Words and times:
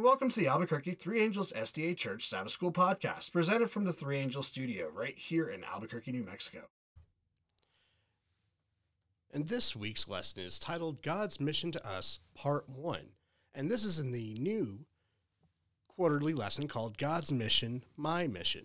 And 0.00 0.06
welcome 0.06 0.30
to 0.30 0.40
the 0.40 0.46
Albuquerque 0.46 0.94
Three 0.94 1.22
Angels 1.22 1.52
SDA 1.52 1.94
Church 1.94 2.26
Sabbath 2.26 2.52
School 2.52 2.72
podcast, 2.72 3.32
presented 3.32 3.70
from 3.70 3.84
the 3.84 3.92
Three 3.92 4.16
Angels 4.16 4.46
studio 4.46 4.88
right 4.88 5.14
here 5.14 5.46
in 5.46 5.62
Albuquerque, 5.62 6.10
New 6.10 6.24
Mexico. 6.24 6.68
And 9.30 9.48
this 9.48 9.76
week's 9.76 10.08
lesson 10.08 10.40
is 10.40 10.58
titled 10.58 11.02
God's 11.02 11.38
Mission 11.38 11.70
to 11.72 11.86
Us, 11.86 12.18
Part 12.34 12.66
1. 12.66 13.10
And 13.54 13.70
this 13.70 13.84
is 13.84 13.98
in 13.98 14.10
the 14.10 14.32
new 14.38 14.86
quarterly 15.86 16.32
lesson 16.32 16.66
called 16.66 16.96
God's 16.96 17.30
Mission, 17.30 17.84
My 17.98 18.26
Mission. 18.26 18.64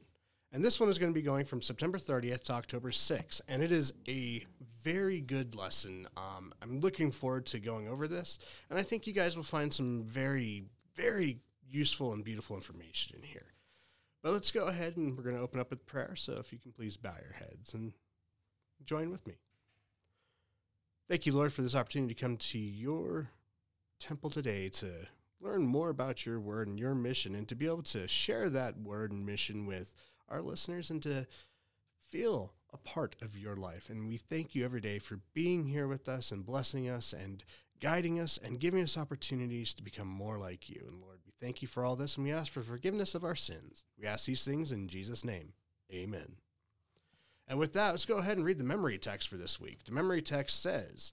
And 0.53 0.63
this 0.63 0.79
one 0.79 0.87
is 0.87 0.97
going 0.97 1.11
to 1.11 1.19
be 1.19 1.21
going 1.21 1.43
from 1.43 1.61
September 1.61 1.97
30th 1.97 2.43
to 2.43 2.53
October 2.53 2.91
6th. 2.91 3.41
And 3.49 3.61
it 3.61 3.73
is 3.73 3.91
a 4.07 4.45
very 4.81 5.19
good 5.19 5.53
lesson. 5.53 6.07
Um, 6.15 6.53
I'm 6.61 6.79
looking 6.79 7.11
forward 7.11 7.45
to 7.47 7.59
going 7.59 7.89
over 7.89 8.07
this. 8.07 8.39
And 8.69 8.79
I 8.79 8.83
think 8.83 9.05
you 9.05 9.11
guys 9.11 9.35
will 9.35 9.43
find 9.43 9.73
some 9.73 10.05
very, 10.05 10.63
very 10.95 11.39
useful 11.67 12.13
and 12.13 12.23
beautiful 12.23 12.55
information 12.55 13.15
in 13.17 13.23
here. 13.23 13.53
But 14.23 14.33
let's 14.33 14.51
go 14.51 14.65
ahead 14.65 14.97
and 14.97 15.15
we're 15.15 15.23
going 15.23 15.35
to 15.35 15.41
open 15.41 15.59
up 15.59 15.69
with 15.69 15.85
prayer. 15.85 16.15
So 16.15 16.33
if 16.33 16.51
you 16.51 16.59
can 16.59 16.71
please 16.71 16.97
bow 16.97 17.15
your 17.21 17.33
heads 17.33 17.73
and 17.73 17.93
join 18.83 19.11
with 19.11 19.27
me. 19.27 19.35
Thank 21.07 21.25
you, 21.25 21.33
Lord, 21.33 21.53
for 21.53 21.61
this 21.61 21.75
opportunity 21.75 22.15
to 22.15 22.19
come 22.19 22.37
to 22.37 22.57
your 22.57 23.29
temple 23.99 24.29
today 24.29 24.69
to 24.69 24.87
learn 25.39 25.65
more 25.65 25.89
about 25.89 26.25
your 26.25 26.39
word 26.39 26.67
and 26.67 26.79
your 26.79 26.95
mission 26.95 27.35
and 27.35 27.47
to 27.47 27.55
be 27.55 27.67
able 27.67 27.83
to 27.83 28.07
share 28.07 28.49
that 28.49 28.79
word 28.79 29.11
and 29.11 29.25
mission 29.25 29.67
with 29.67 29.93
our 30.27 30.41
listeners 30.41 30.89
and 30.89 31.03
to 31.03 31.27
feel 32.09 32.53
a 32.73 32.77
part 32.77 33.15
of 33.21 33.37
your 33.37 33.55
life. 33.55 33.89
And 33.89 34.07
we 34.07 34.17
thank 34.17 34.55
you 34.55 34.65
every 34.65 34.81
day 34.81 34.99
for 34.99 35.19
being 35.33 35.65
here 35.65 35.87
with 35.87 36.09
us 36.09 36.31
and 36.31 36.45
blessing 36.45 36.89
us 36.89 37.13
and 37.13 37.43
guiding 37.79 38.19
us 38.19 38.39
and 38.43 38.59
giving 38.59 38.81
us 38.81 38.97
opportunities 38.97 39.73
to 39.73 39.83
become 39.83 40.07
more 40.07 40.37
like 40.37 40.69
you. 40.69 40.83
And 40.87 41.01
Lord, 41.01 41.19
we 41.25 41.33
thank 41.39 41.61
you 41.61 41.67
for 41.67 41.83
all 41.83 41.95
this 41.95 42.17
and 42.17 42.25
we 42.25 42.31
ask 42.31 42.51
for 42.51 42.61
forgiveness 42.61 43.15
of 43.15 43.23
our 43.23 43.35
sins. 43.35 43.85
We 43.99 44.07
ask 44.07 44.25
these 44.25 44.45
things 44.45 44.71
in 44.71 44.87
Jesus' 44.87 45.25
name. 45.25 45.53
Amen. 45.93 46.37
And 47.47 47.59
with 47.59 47.73
that, 47.73 47.91
let's 47.91 48.05
go 48.05 48.17
ahead 48.17 48.37
and 48.37 48.45
read 48.45 48.57
the 48.57 48.63
memory 48.63 48.97
text 48.97 49.27
for 49.27 49.37
this 49.37 49.59
week. 49.59 49.83
The 49.83 49.91
memory 49.91 50.21
text 50.21 50.61
says, 50.61 51.11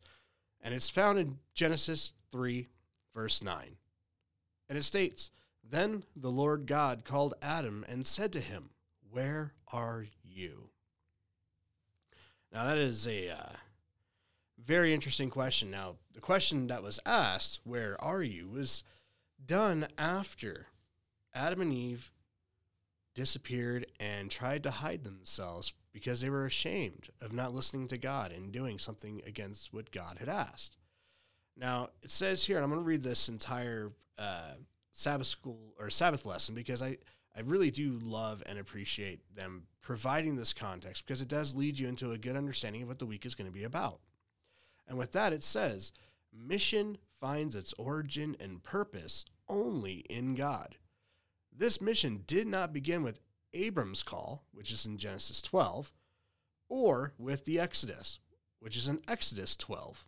and 0.63 0.75
it's 0.75 0.89
found 0.89 1.19
in 1.19 1.39
Genesis 1.55 2.13
3, 2.31 2.69
verse 3.15 3.43
9. 3.43 3.77
And 4.69 4.79
it 4.79 4.85
states, 4.85 5.31
Then 5.69 6.05
the 6.17 6.31
Lord 6.31 6.67
God 6.67 7.05
called 7.05 7.35
Adam 7.43 7.85
and 7.89 8.07
said 8.07 8.33
to 8.33 8.41
him, 8.41 8.71
Where 9.11 9.53
are 9.71 10.07
you? 10.25 10.71
Now, 12.53 12.65
that 12.65 12.79
is 12.79 13.07
a 13.07 13.31
uh, 13.31 13.53
very 14.65 14.95
interesting 14.95 15.31
question. 15.31 15.71
Now, 15.71 15.97
the 16.15 16.21
question 16.21 16.67
that 16.69 16.83
was 16.83 17.01
asked, 17.05 17.61
Where 17.65 18.03
are 18.03 18.23
you, 18.23 18.49
was 18.49 18.85
done 19.45 19.89
after 19.99 20.67
Adam 21.35 21.61
and 21.61 21.73
Eve 21.73 22.13
disappeared 23.15 23.87
and 24.01 24.31
tried 24.31 24.63
to 24.63 24.71
hide 24.71 25.05
themselves 25.05 25.75
because 25.93 26.21
they 26.21 26.31
were 26.31 26.47
ashamed 26.47 27.11
of 27.21 27.33
not 27.33 27.53
listening 27.53 27.89
to 27.89 27.99
God 27.99 28.33
and 28.33 28.53
doing 28.53 28.79
something 28.79 29.21
against 29.27 29.73
what 29.73 29.91
God 29.91 30.19
had 30.19 30.29
asked. 30.29 30.77
Now, 31.57 31.91
it 32.03 32.11
says 32.11 32.45
here, 32.45 32.57
and 32.57 32.65
I'm 32.65 32.71
going 32.71 32.81
to 32.81 32.87
read 32.87 33.03
this 33.03 33.29
entire 33.29 33.93
uh, 34.17 34.55
Sabbath 34.93 35.27
school 35.27 35.75
or 35.79 35.91
Sabbath 35.91 36.25
lesson 36.25 36.55
because 36.55 36.81
I, 36.81 36.97
I 37.37 37.41
really 37.45 37.71
do 37.71 37.99
love 38.03 38.43
and 38.47 38.59
appreciate 38.59 39.21
them 39.35 39.65
providing 39.83 40.37
this 40.37 40.55
context 40.55 41.05
because 41.05 41.21
it 41.21 41.29
does 41.29 41.55
lead 41.55 41.79
you 41.79 41.89
into 41.89 42.13
a 42.13 42.19
good 42.19 42.37
understanding 42.37 42.83
of 42.83 42.89
what 42.89 42.99
the 42.99 43.07
week 43.07 43.27
is 43.27 43.35
going 43.35 43.51
to 43.51 43.53
be 43.53 43.65
about. 43.65 44.01
And 44.87 44.99
with 44.99 45.13
that, 45.13 45.33
it 45.33 45.43
says, 45.43 45.93
mission 46.33 46.99
finds 47.21 47.55
its 47.55 47.73
origin 47.75 48.37
and 48.41 48.63
purpose 48.63 49.25
only 49.49 50.05
in 50.11 50.35
God. 50.35 50.77
This 51.55 51.81
mission 51.81 52.25
did 52.27 52.47
not 52.47 52.73
begin 52.73 53.03
with 53.03 53.21
Abram's 53.53 54.03
call, 54.03 54.45
which 54.53 54.73
is 54.73 54.87
in 54.87 54.97
Genesis 54.97 55.43
12, 55.43 55.93
or 56.69 57.13
with 57.19 57.45
the 57.45 57.61
Exodus, 57.61 58.19
which 58.61 58.77
is 58.77 58.89
in 58.89 59.01
Exodus 59.07 59.57
12. 59.57 60.07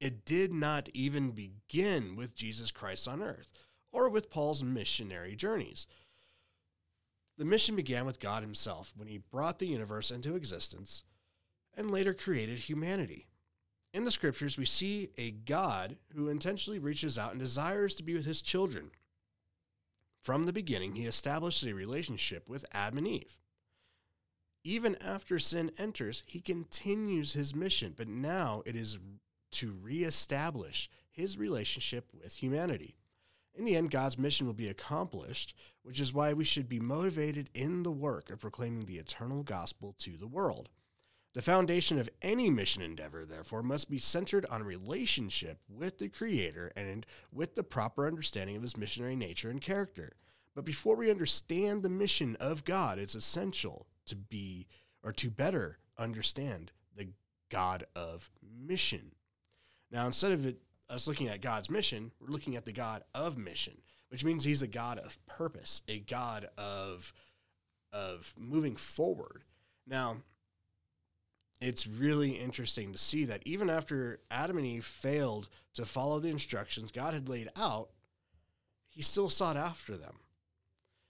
It 0.00 0.24
did 0.24 0.52
not 0.52 0.88
even 0.94 1.30
begin 1.30 2.16
with 2.16 2.34
Jesus 2.34 2.70
Christ 2.70 3.08
on 3.08 3.22
earth 3.22 3.48
or 3.92 4.08
with 4.08 4.30
Paul's 4.30 4.62
missionary 4.62 5.34
journeys. 5.34 5.86
The 7.36 7.44
mission 7.44 7.76
began 7.76 8.04
with 8.04 8.20
God 8.20 8.42
Himself 8.42 8.92
when 8.96 9.08
He 9.08 9.18
brought 9.18 9.58
the 9.58 9.66
universe 9.66 10.10
into 10.10 10.36
existence 10.36 11.04
and 11.76 11.90
later 11.90 12.14
created 12.14 12.58
humanity. 12.58 13.26
In 13.92 14.04
the 14.04 14.10
scriptures, 14.10 14.58
we 14.58 14.64
see 14.64 15.10
a 15.16 15.30
God 15.30 15.96
who 16.14 16.28
intentionally 16.28 16.78
reaches 16.78 17.18
out 17.18 17.32
and 17.32 17.40
desires 17.40 17.94
to 17.96 18.02
be 18.02 18.14
with 18.14 18.26
His 18.26 18.42
children. 18.42 18.90
From 20.20 20.46
the 20.46 20.52
beginning, 20.52 20.94
He 20.94 21.04
established 21.04 21.64
a 21.64 21.72
relationship 21.72 22.48
with 22.48 22.66
Adam 22.72 22.98
and 22.98 23.08
Eve. 23.08 23.38
Even 24.64 24.96
after 24.96 25.38
sin 25.38 25.72
enters, 25.78 26.22
He 26.26 26.40
continues 26.40 27.32
His 27.32 27.54
mission, 27.54 27.94
but 27.96 28.08
now 28.08 28.62
it 28.66 28.76
is 28.76 28.98
to 29.52 29.74
reestablish 29.82 30.90
his 31.10 31.36
relationship 31.36 32.12
with 32.14 32.36
humanity. 32.36 32.94
In 33.54 33.64
the 33.64 33.74
end, 33.74 33.90
God's 33.90 34.16
mission 34.16 34.46
will 34.46 34.54
be 34.54 34.68
accomplished, 34.68 35.52
which 35.82 35.98
is 35.98 36.14
why 36.14 36.32
we 36.32 36.44
should 36.44 36.68
be 36.68 36.78
motivated 36.78 37.50
in 37.54 37.82
the 37.82 37.90
work 37.90 38.30
of 38.30 38.38
proclaiming 38.38 38.86
the 38.86 38.98
eternal 38.98 39.42
gospel 39.42 39.96
to 39.98 40.16
the 40.16 40.28
world. 40.28 40.68
The 41.34 41.42
foundation 41.42 41.98
of 41.98 42.08
any 42.22 42.50
mission 42.50 42.82
endeavor, 42.82 43.24
therefore, 43.24 43.62
must 43.62 43.90
be 43.90 43.98
centered 43.98 44.46
on 44.46 44.62
relationship 44.62 45.58
with 45.68 45.98
the 45.98 46.08
Creator 46.08 46.72
and 46.74 47.06
with 47.32 47.54
the 47.54 47.62
proper 47.62 48.06
understanding 48.06 48.56
of 48.56 48.62
his 48.62 48.76
missionary 48.76 49.14
nature 49.14 49.50
and 49.50 49.60
character. 49.60 50.14
But 50.54 50.64
before 50.64 50.96
we 50.96 51.10
understand 51.10 51.82
the 51.82 51.88
mission 51.88 52.36
of 52.40 52.64
God, 52.64 52.98
it's 52.98 53.14
essential 53.14 53.86
to 54.06 54.16
be 54.16 54.66
or 55.04 55.12
to 55.12 55.30
better 55.30 55.78
understand 55.96 56.72
the 56.96 57.08
God 57.50 57.84
of 57.94 58.30
mission. 58.42 59.12
Now, 59.90 60.06
instead 60.06 60.32
of 60.32 60.46
it, 60.46 60.56
us 60.90 61.06
looking 61.06 61.28
at 61.28 61.42
God's 61.42 61.70
mission, 61.70 62.10
we're 62.18 62.32
looking 62.32 62.56
at 62.56 62.64
the 62.64 62.72
God 62.72 63.04
of 63.14 63.36
mission, 63.36 63.82
which 64.08 64.24
means 64.24 64.44
he's 64.44 64.62
a 64.62 64.66
God 64.66 64.98
of 64.98 65.24
purpose, 65.26 65.82
a 65.86 65.98
God 66.00 66.48
of 66.56 67.12
of 67.92 68.34
moving 68.36 68.76
forward. 68.76 69.44
Now, 69.86 70.18
it's 71.60 71.86
really 71.86 72.32
interesting 72.32 72.92
to 72.92 72.98
see 72.98 73.24
that 73.24 73.42
even 73.44 73.68
after 73.68 74.20
Adam 74.30 74.58
and 74.58 74.66
Eve 74.66 74.84
failed 74.84 75.48
to 75.74 75.84
follow 75.84 76.20
the 76.20 76.28
instructions 76.28 76.92
God 76.92 77.14
had 77.14 77.28
laid 77.28 77.48
out, 77.56 77.88
he 78.88 79.02
still 79.02 79.28
sought 79.28 79.56
after 79.56 79.96
them. 79.96 80.16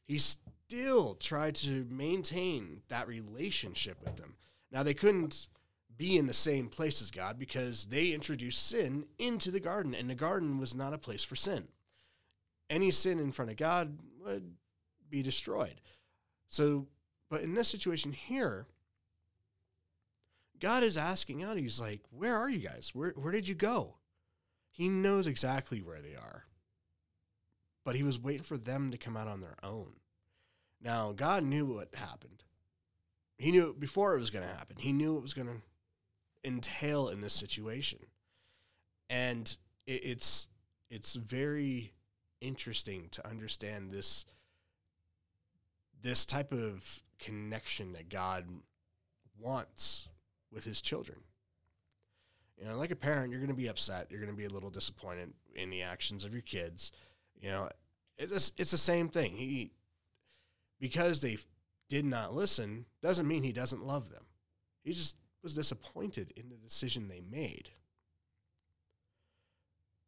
He 0.06 0.18
still 0.18 1.14
tried 1.14 1.54
to 1.56 1.86
maintain 1.90 2.82
that 2.88 3.08
relationship 3.08 3.98
with 4.02 4.16
them. 4.16 4.36
Now, 4.72 4.82
they 4.82 4.94
couldn't 4.94 5.48
be 5.96 6.16
in 6.16 6.26
the 6.26 6.32
same 6.32 6.68
place 6.68 7.02
as 7.02 7.10
God 7.10 7.38
because 7.38 7.86
they 7.86 8.12
introduced 8.12 8.66
sin 8.68 9.06
into 9.18 9.50
the 9.50 9.60
garden, 9.60 9.94
and 9.94 10.08
the 10.08 10.14
garden 10.14 10.58
was 10.58 10.74
not 10.74 10.94
a 10.94 10.98
place 10.98 11.24
for 11.24 11.36
sin. 11.36 11.68
Any 12.70 12.90
sin 12.90 13.18
in 13.18 13.32
front 13.32 13.50
of 13.50 13.56
God 13.56 13.98
would 14.24 14.54
be 15.10 15.22
destroyed. 15.22 15.80
So, 16.48 16.86
but 17.28 17.42
in 17.42 17.54
this 17.54 17.68
situation 17.68 18.12
here, 18.12 18.66
God 20.60 20.82
is 20.82 20.96
asking 20.96 21.42
out, 21.42 21.56
He's 21.56 21.80
like, 21.80 22.00
Where 22.10 22.36
are 22.36 22.48
you 22.48 22.58
guys? 22.58 22.90
Where, 22.94 23.10
where 23.10 23.32
did 23.32 23.48
you 23.48 23.54
go? 23.54 23.96
He 24.70 24.88
knows 24.88 25.26
exactly 25.26 25.80
where 25.80 26.00
they 26.00 26.14
are. 26.14 26.44
But 27.84 27.96
He 27.96 28.02
was 28.02 28.18
waiting 28.18 28.42
for 28.42 28.56
them 28.56 28.90
to 28.90 28.98
come 28.98 29.16
out 29.16 29.28
on 29.28 29.40
their 29.40 29.56
own. 29.62 29.94
Now, 30.80 31.12
God 31.12 31.42
knew 31.42 31.66
what 31.66 31.94
happened. 31.94 32.44
He 33.38 33.50
knew 33.52 33.70
it 33.70 33.80
before 33.80 34.14
it 34.14 34.20
was 34.20 34.30
going 34.30 34.46
to 34.46 34.54
happen. 34.54 34.76
He 34.78 34.92
knew 34.92 35.16
it 35.16 35.22
was 35.22 35.34
going 35.34 35.48
to 35.48 35.62
entail 36.44 37.08
in 37.08 37.20
this 37.20 37.34
situation. 37.34 38.00
And 39.10 39.56
it, 39.86 40.04
it's 40.04 40.48
it's 40.90 41.14
very 41.14 41.92
interesting 42.40 43.08
to 43.10 43.26
understand 43.26 43.90
this 43.90 44.24
this 46.00 46.24
type 46.24 46.52
of 46.52 47.02
connection 47.18 47.92
that 47.92 48.08
God 48.08 48.46
wants 49.38 50.08
with 50.52 50.64
his 50.64 50.80
children. 50.80 51.18
You 52.58 52.66
know, 52.66 52.76
like 52.76 52.90
a 52.90 52.96
parent, 52.96 53.30
you're 53.30 53.40
going 53.40 53.48
to 53.50 53.54
be 53.54 53.68
upset. 53.68 54.08
You're 54.10 54.20
going 54.20 54.32
to 54.32 54.36
be 54.36 54.46
a 54.46 54.50
little 54.50 54.70
disappointed 54.70 55.32
in 55.54 55.70
the 55.70 55.82
actions 55.82 56.24
of 56.24 56.32
your 56.32 56.42
kids. 56.42 56.90
You 57.40 57.50
know, 57.50 57.68
it's 58.16 58.52
it's 58.56 58.72
the 58.72 58.78
same 58.78 59.08
thing. 59.08 59.32
He 59.32 59.70
because 60.80 61.20
they 61.20 61.38
did 61.88 62.04
not 62.04 62.34
listen 62.34 62.86
doesn't 63.00 63.28
mean 63.28 63.42
he 63.42 63.52
doesn't 63.52 63.86
love 63.86 64.10
them. 64.10 64.24
He 64.82 64.92
just 64.92 65.16
was 65.42 65.54
disappointed 65.54 66.32
in 66.36 66.48
the 66.48 66.56
decision 66.56 67.08
they 67.08 67.22
made. 67.30 67.70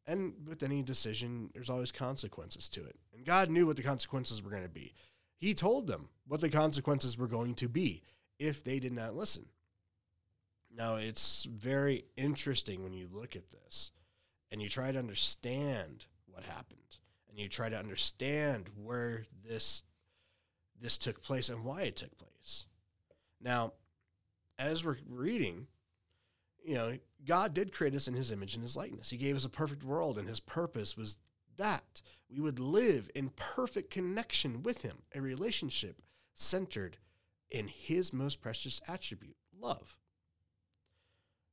And 0.06 0.34
with 0.46 0.62
any 0.62 0.82
decision, 0.82 1.50
there's 1.54 1.70
always 1.70 1.92
consequences 1.92 2.68
to 2.70 2.84
it. 2.84 2.96
And 3.14 3.24
God 3.24 3.48
knew 3.48 3.66
what 3.66 3.76
the 3.76 3.82
consequences 3.82 4.42
were 4.42 4.50
going 4.50 4.64
to 4.64 4.68
be. 4.68 4.92
He 5.38 5.54
told 5.54 5.86
them 5.86 6.08
what 6.26 6.40
the 6.40 6.48
consequences 6.48 7.16
were 7.16 7.28
going 7.28 7.54
to 7.56 7.68
be 7.68 8.02
if 8.38 8.64
they 8.64 8.80
did 8.80 8.92
not 8.92 9.14
listen. 9.14 9.46
Now, 10.74 10.96
it's 10.96 11.44
very 11.44 12.04
interesting 12.16 12.82
when 12.82 12.92
you 12.92 13.08
look 13.12 13.36
at 13.36 13.50
this 13.50 13.92
and 14.50 14.62
you 14.62 14.68
try 14.68 14.92
to 14.92 14.98
understand 14.98 16.06
what 16.26 16.44
happened. 16.44 16.76
and 17.30 17.38
you 17.38 17.48
try 17.48 17.68
to 17.68 17.78
understand 17.78 18.68
where 18.76 19.24
this 19.46 19.82
this 20.80 20.96
took 20.98 21.22
place 21.22 21.48
and 21.50 21.64
why 21.64 21.82
it 21.82 21.96
took 21.96 22.16
place. 22.16 22.66
Now, 23.40 23.74
as 24.58 24.82
we're 24.82 24.96
reading, 25.06 25.66
you 26.64 26.74
know, 26.74 26.96
God 27.26 27.52
did 27.52 27.72
create 27.72 27.94
us 27.94 28.08
in 28.08 28.14
his 28.14 28.30
image 28.30 28.54
and 28.54 28.62
his 28.62 28.76
likeness. 28.76 29.10
He 29.10 29.18
gave 29.18 29.36
us 29.36 29.44
a 29.44 29.50
perfect 29.50 29.84
world, 29.84 30.16
and 30.16 30.26
his 30.26 30.40
purpose 30.40 30.96
was 30.96 31.18
that 31.58 32.00
we 32.30 32.40
would 32.40 32.58
live 32.58 33.10
in 33.14 33.28
perfect 33.36 33.90
connection 33.90 34.62
with 34.62 34.80
him, 34.80 35.02
a 35.14 35.20
relationship 35.20 36.00
centered 36.34 36.96
in 37.50 37.68
his 37.68 38.12
most 38.14 38.40
precious 38.40 38.80
attribute, 38.88 39.36
love. 39.58 39.98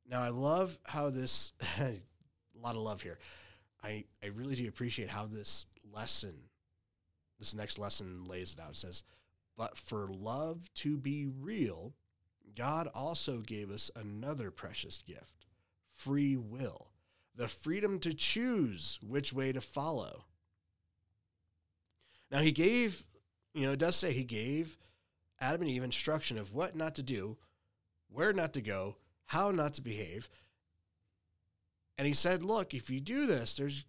Now, 0.09 0.21
I 0.21 0.29
love 0.29 0.77
how 0.85 1.09
this, 1.09 1.51
a 1.79 1.93
lot 2.61 2.75
of 2.75 2.81
love 2.81 3.01
here. 3.01 3.19
I, 3.83 4.05
I 4.23 4.27
really 4.27 4.55
do 4.55 4.67
appreciate 4.67 5.09
how 5.09 5.25
this 5.25 5.65
lesson, 5.93 6.33
this 7.39 7.53
next 7.53 7.77
lesson 7.77 8.23
lays 8.25 8.53
it 8.53 8.59
out. 8.59 8.71
It 8.71 8.77
says, 8.77 9.03
But 9.57 9.77
for 9.77 10.07
love 10.09 10.73
to 10.75 10.97
be 10.97 11.27
real, 11.27 11.93
God 12.55 12.87
also 12.95 13.39
gave 13.39 13.69
us 13.69 13.91
another 13.95 14.49
precious 14.49 15.01
gift 15.01 15.45
free 15.93 16.37
will, 16.37 16.91
the 17.35 17.47
freedom 17.47 17.99
to 17.99 18.13
choose 18.13 18.99
which 19.01 19.33
way 19.33 19.51
to 19.51 19.59
follow. 19.59 20.25
Now, 22.31 22.39
He 22.39 22.51
gave, 22.51 23.03
you 23.53 23.63
know, 23.63 23.71
it 23.73 23.79
does 23.79 23.95
say 23.95 24.13
He 24.13 24.23
gave 24.23 24.77
Adam 25.39 25.61
and 25.61 25.69
Eve 25.69 25.83
instruction 25.83 26.37
of 26.37 26.53
what 26.53 26.75
not 26.75 26.95
to 26.95 27.03
do, 27.03 27.37
where 28.09 28.31
not 28.31 28.53
to 28.53 28.61
go, 28.61 28.95
how 29.27 29.51
not 29.51 29.73
to 29.75 29.81
behave. 29.81 30.29
And 31.97 32.07
he 32.07 32.13
said, 32.13 32.43
"Look, 32.43 32.73
if 32.73 32.89
you 32.89 32.99
do 32.99 33.25
this, 33.25 33.55
there's 33.55 33.85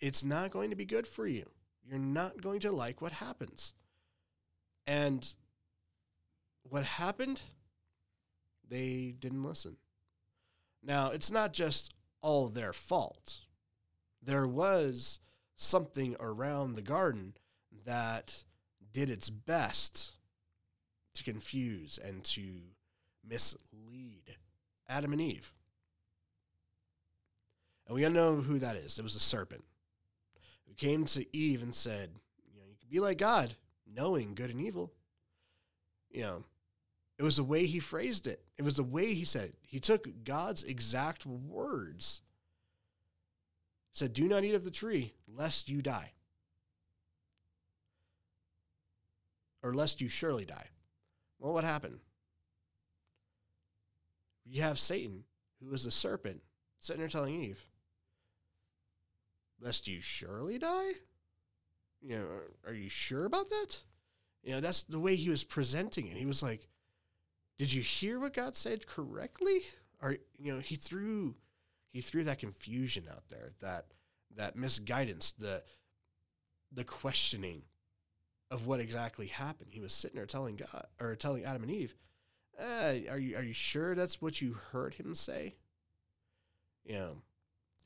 it's 0.00 0.24
not 0.24 0.50
going 0.50 0.70
to 0.70 0.76
be 0.76 0.84
good 0.84 1.06
for 1.06 1.26
you. 1.26 1.50
You're 1.84 1.98
not 1.98 2.40
going 2.40 2.60
to 2.60 2.72
like 2.72 3.00
what 3.00 3.12
happens." 3.12 3.74
And 4.86 5.32
what 6.62 6.84
happened? 6.84 7.40
They 8.68 9.14
didn't 9.18 9.44
listen. 9.44 9.76
Now, 10.82 11.10
it's 11.10 11.30
not 11.30 11.52
just 11.52 11.94
all 12.20 12.48
their 12.48 12.72
fault. 12.72 13.40
There 14.22 14.46
was 14.46 15.20
something 15.54 16.16
around 16.18 16.74
the 16.74 16.82
garden 16.82 17.34
that 17.84 18.44
did 18.92 19.10
its 19.10 19.30
best 19.30 20.12
to 21.14 21.22
confuse 21.22 21.98
and 21.98 22.24
to 22.24 22.60
mislead 23.24 24.36
Adam 24.92 25.12
and 25.12 25.20
Eve. 25.20 25.52
And 27.86 27.94
we 27.94 28.08
know 28.08 28.36
who 28.36 28.58
that 28.58 28.76
is. 28.76 28.98
It 28.98 29.02
was 29.02 29.14
the 29.14 29.20
serpent 29.20 29.64
who 30.66 30.74
came 30.74 31.04
to 31.06 31.36
Eve 31.36 31.62
and 31.62 31.74
said, 31.74 32.10
You 32.52 32.60
know, 32.60 32.66
you 32.68 32.76
can 32.78 32.88
be 32.90 33.00
like 33.00 33.18
God, 33.18 33.54
knowing 33.92 34.34
good 34.34 34.50
and 34.50 34.60
evil. 34.60 34.92
You 36.10 36.22
know, 36.22 36.44
it 37.18 37.22
was 37.22 37.36
the 37.36 37.44
way 37.44 37.66
he 37.66 37.78
phrased 37.78 38.26
it, 38.26 38.42
it 38.56 38.62
was 38.62 38.74
the 38.74 38.82
way 38.82 39.14
he 39.14 39.24
said 39.24 39.44
it. 39.44 39.54
He 39.62 39.80
took 39.80 40.24
God's 40.24 40.62
exact 40.62 41.24
words, 41.24 42.20
said, 43.92 44.12
Do 44.12 44.28
not 44.28 44.44
eat 44.44 44.54
of 44.54 44.64
the 44.64 44.70
tree, 44.70 45.14
lest 45.26 45.68
you 45.68 45.80
die. 45.82 46.12
Or 49.62 49.72
lest 49.72 50.00
you 50.00 50.08
surely 50.08 50.44
die. 50.44 50.66
Well, 51.38 51.52
what 51.52 51.64
happened? 51.64 52.00
You 54.52 54.60
have 54.60 54.78
Satan, 54.78 55.24
who 55.64 55.72
is 55.72 55.86
a 55.86 55.90
serpent, 55.90 56.42
sitting 56.78 57.00
there 57.00 57.08
telling 57.08 57.42
Eve, 57.42 57.64
Lest 59.58 59.88
you 59.88 60.02
surely 60.02 60.58
die? 60.58 60.90
You 62.02 62.18
know, 62.18 62.26
are 62.66 62.74
you 62.74 62.90
sure 62.90 63.24
about 63.24 63.48
that? 63.48 63.78
You 64.42 64.50
know, 64.50 64.60
that's 64.60 64.82
the 64.82 65.00
way 65.00 65.16
he 65.16 65.30
was 65.30 65.42
presenting 65.42 66.06
it. 66.06 66.18
He 66.18 66.26
was 66.26 66.42
like, 66.42 66.68
Did 67.56 67.72
you 67.72 67.80
hear 67.80 68.20
what 68.20 68.34
God 68.34 68.54
said 68.54 68.86
correctly? 68.86 69.62
Or 70.02 70.16
you 70.38 70.52
know, 70.52 70.58
he 70.58 70.76
threw 70.76 71.34
he 71.90 72.02
threw 72.02 72.22
that 72.24 72.38
confusion 72.38 73.04
out 73.10 73.28
there, 73.30 73.52
that 73.60 73.86
that 74.36 74.54
misguidance, 74.54 75.32
the 75.32 75.62
the 76.70 76.84
questioning 76.84 77.62
of 78.50 78.66
what 78.66 78.80
exactly 78.80 79.28
happened. 79.28 79.70
He 79.72 79.80
was 79.80 79.94
sitting 79.94 80.16
there 80.16 80.26
telling 80.26 80.56
God 80.56 80.88
or 81.00 81.16
telling 81.16 81.44
Adam 81.44 81.62
and 81.62 81.72
Eve, 81.72 81.94
uh, 82.62 83.10
"Are 83.10 83.18
you 83.18 83.36
are 83.36 83.42
you 83.42 83.52
sure 83.52 83.94
that's 83.94 84.22
what 84.22 84.40
you 84.40 84.54
heard 84.72 84.94
him 84.94 85.14
say?" 85.14 85.54
Yeah. 86.84 87.10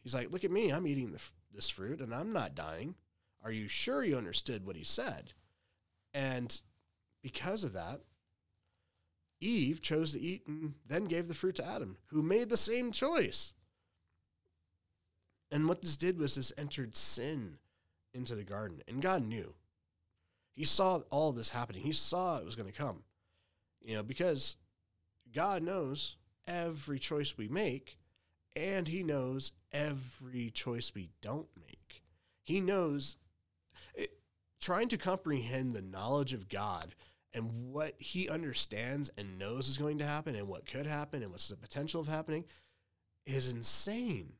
he's 0.03 0.15
like, 0.15 0.31
"Look 0.31 0.45
at 0.45 0.51
me, 0.51 0.71
I'm 0.71 0.87
eating 0.87 1.13
the, 1.13 1.21
this 1.55 1.69
fruit 1.69 2.01
and 2.01 2.15
I'm 2.15 2.33
not 2.33 2.55
dying. 2.55 2.95
Are 3.45 3.53
you 3.53 3.69
sure 3.69 4.05
you 4.05 4.17
understood 4.17 4.67
what 4.67 4.77
he 4.77 4.85
said?" 4.85 5.33
And 6.15 6.61
because 7.23 7.65
of 7.65 7.73
that, 7.75 8.01
Eve 9.41 9.81
chose 9.83 10.13
to 10.13 10.21
eat 10.21 10.47
and 10.47 10.75
then 10.87 11.05
gave 11.05 11.29
the 11.29 11.35
fruit 11.35 11.57
to 11.57 11.67
Adam, 11.67 11.99
who 12.07 12.23
made 12.23 12.49
the 12.49 12.57
same 12.57 12.93
choice. 12.93 13.53
And 15.51 15.69
what 15.69 15.83
this 15.83 15.97
did 15.97 16.19
was 16.19 16.35
this 16.35 16.53
entered 16.57 16.97
sin 16.97 17.59
into 18.15 18.35
the 18.35 18.45
garden, 18.45 18.83
and 18.89 19.03
God 19.03 19.23
knew. 19.23 19.55
He 20.55 20.65
saw 20.65 21.01
all 21.11 21.33
this 21.33 21.51
happening. 21.51 21.83
He 21.83 21.93
saw 21.93 22.39
it 22.39 22.45
was 22.45 22.57
going 22.57 22.71
to 22.71 22.77
come. 22.77 23.03
You 23.85 23.97
know, 23.97 24.03
because 24.03 24.57
God 25.33 25.63
knows 25.63 26.17
every 26.47 26.99
choice 26.99 27.37
we 27.37 27.49
make, 27.49 27.99
and 28.55 28.89
He 28.89 29.03
knows 29.03 29.53
every 29.73 30.51
choice 30.51 30.93
we 30.95 31.11
don't 31.21 31.49
make. 31.57 32.03
He 32.43 32.61
knows 32.61 33.17
it, 33.95 34.19
trying 34.61 34.89
to 34.89 34.97
comprehend 34.97 35.75
the 35.75 35.83
knowledge 35.83 36.33
of 36.33 36.49
God 36.49 36.95
and 37.35 37.73
what 37.73 37.95
He 37.99 38.29
understands 38.29 39.11
and 39.19 39.39
knows 39.39 39.69
is 39.69 39.77
going 39.77 39.99
to 39.99 40.07
happen 40.07 40.35
and 40.35 40.49
what 40.49 40.67
could 40.67 40.87
happen 40.87 41.23
and 41.23 41.31
what's 41.31 41.49
the 41.49 41.57
potential 41.57 42.01
of 42.01 42.07
happening 42.07 42.45
is 43.27 43.53
insane. 43.53 44.33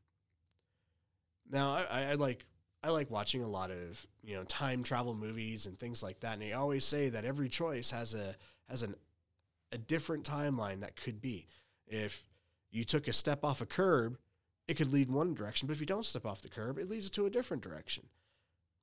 Now, 1.49 1.71
I, 1.89 2.03
I 2.03 2.13
like 2.15 2.45
I 2.83 2.89
like 2.89 3.11
watching 3.11 3.43
a 3.43 3.47
lot 3.47 3.71
of 3.71 4.05
you 4.23 4.35
know 4.35 4.43
time 4.43 4.83
travel 4.83 5.15
movies 5.15 5.65
and 5.65 5.77
things 5.77 6.01
like 6.01 6.21
that, 6.21 6.33
and 6.33 6.41
they 6.41 6.53
always 6.53 6.85
say 6.85 7.09
that 7.09 7.25
every 7.25 7.49
choice 7.49 7.91
has 7.91 8.13
a 8.13 8.35
has 8.69 8.83
an 8.83 8.95
a 9.71 9.77
different 9.77 10.23
timeline 10.23 10.81
that 10.81 10.95
could 10.95 11.21
be. 11.21 11.47
If 11.87 12.23
you 12.71 12.83
took 12.83 13.07
a 13.07 13.13
step 13.13 13.43
off 13.43 13.61
a 13.61 13.65
curb, 13.65 14.17
it 14.67 14.75
could 14.75 14.91
lead 14.91 15.09
one 15.09 15.33
direction, 15.33 15.67
but 15.67 15.73
if 15.73 15.79
you 15.79 15.85
don't 15.85 16.05
step 16.05 16.25
off 16.25 16.41
the 16.41 16.49
curb, 16.49 16.77
it 16.77 16.89
leads 16.89 17.07
it 17.07 17.13
to 17.13 17.25
a 17.25 17.29
different 17.29 17.63
direction. 17.63 18.05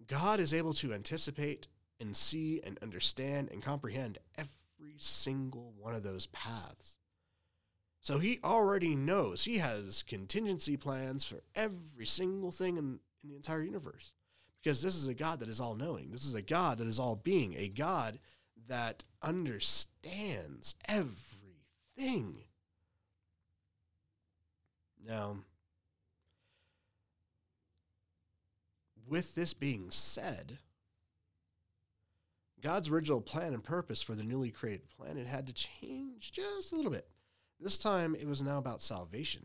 God 0.07 0.41
is 0.41 0.55
able 0.55 0.73
to 0.75 0.93
anticipate 0.93 1.69
and 2.01 2.17
see 2.17 2.61
and 2.65 2.79
understand 2.83 3.51
and 3.53 3.63
comprehend 3.63 4.19
every 4.37 4.97
single 4.99 5.73
one 5.79 5.95
of 5.95 6.03
those 6.03 6.27
paths. 6.27 6.99
So 8.01 8.19
he 8.19 8.39
already 8.45 8.95
knows. 8.95 9.45
He 9.45 9.59
has 9.59 10.03
contingency 10.03 10.77
plans 10.77 11.25
for 11.25 11.43
every 11.55 12.05
single 12.05 12.51
thing 12.51 12.77
in, 12.77 12.99
in 13.23 13.31
the 13.31 13.37
entire 13.37 13.63
universe. 13.63 14.13
Because 14.63 14.83
this 14.83 14.95
is 14.95 15.07
a 15.07 15.15
God 15.15 15.41
that 15.41 15.49
is 15.49 15.61
all 15.61 15.75
knowing. 15.75 16.11
This 16.11 16.25
is 16.25 16.35
a 16.35 16.43
God 16.43 16.79
that 16.79 16.87
is 16.87 16.99
all 16.99 17.17
being, 17.17 17.55
a 17.55 17.69
God 17.69 18.19
that 18.69 19.05
understands 19.23 20.75
everything. 20.89 22.45
Now, 25.07 25.39
with 29.07 29.35
this 29.35 29.53
being 29.53 29.91
said, 29.91 30.59
God's 32.63 32.89
original 32.89 33.21
plan 33.21 33.53
and 33.53 33.63
purpose 33.63 34.01
for 34.01 34.15
the 34.15 34.25
newly 34.25 34.51
created 34.51 34.89
planet 34.89 35.27
had 35.27 35.47
to 35.47 35.53
change 35.53 36.33
just 36.33 36.73
a 36.73 36.77
little 36.77 36.91
bit. 36.91 37.07
This 37.61 37.77
time 37.77 38.15
it 38.15 38.27
was 38.27 38.41
now 38.43 38.57
about 38.57 38.81
salvation, 38.81 39.43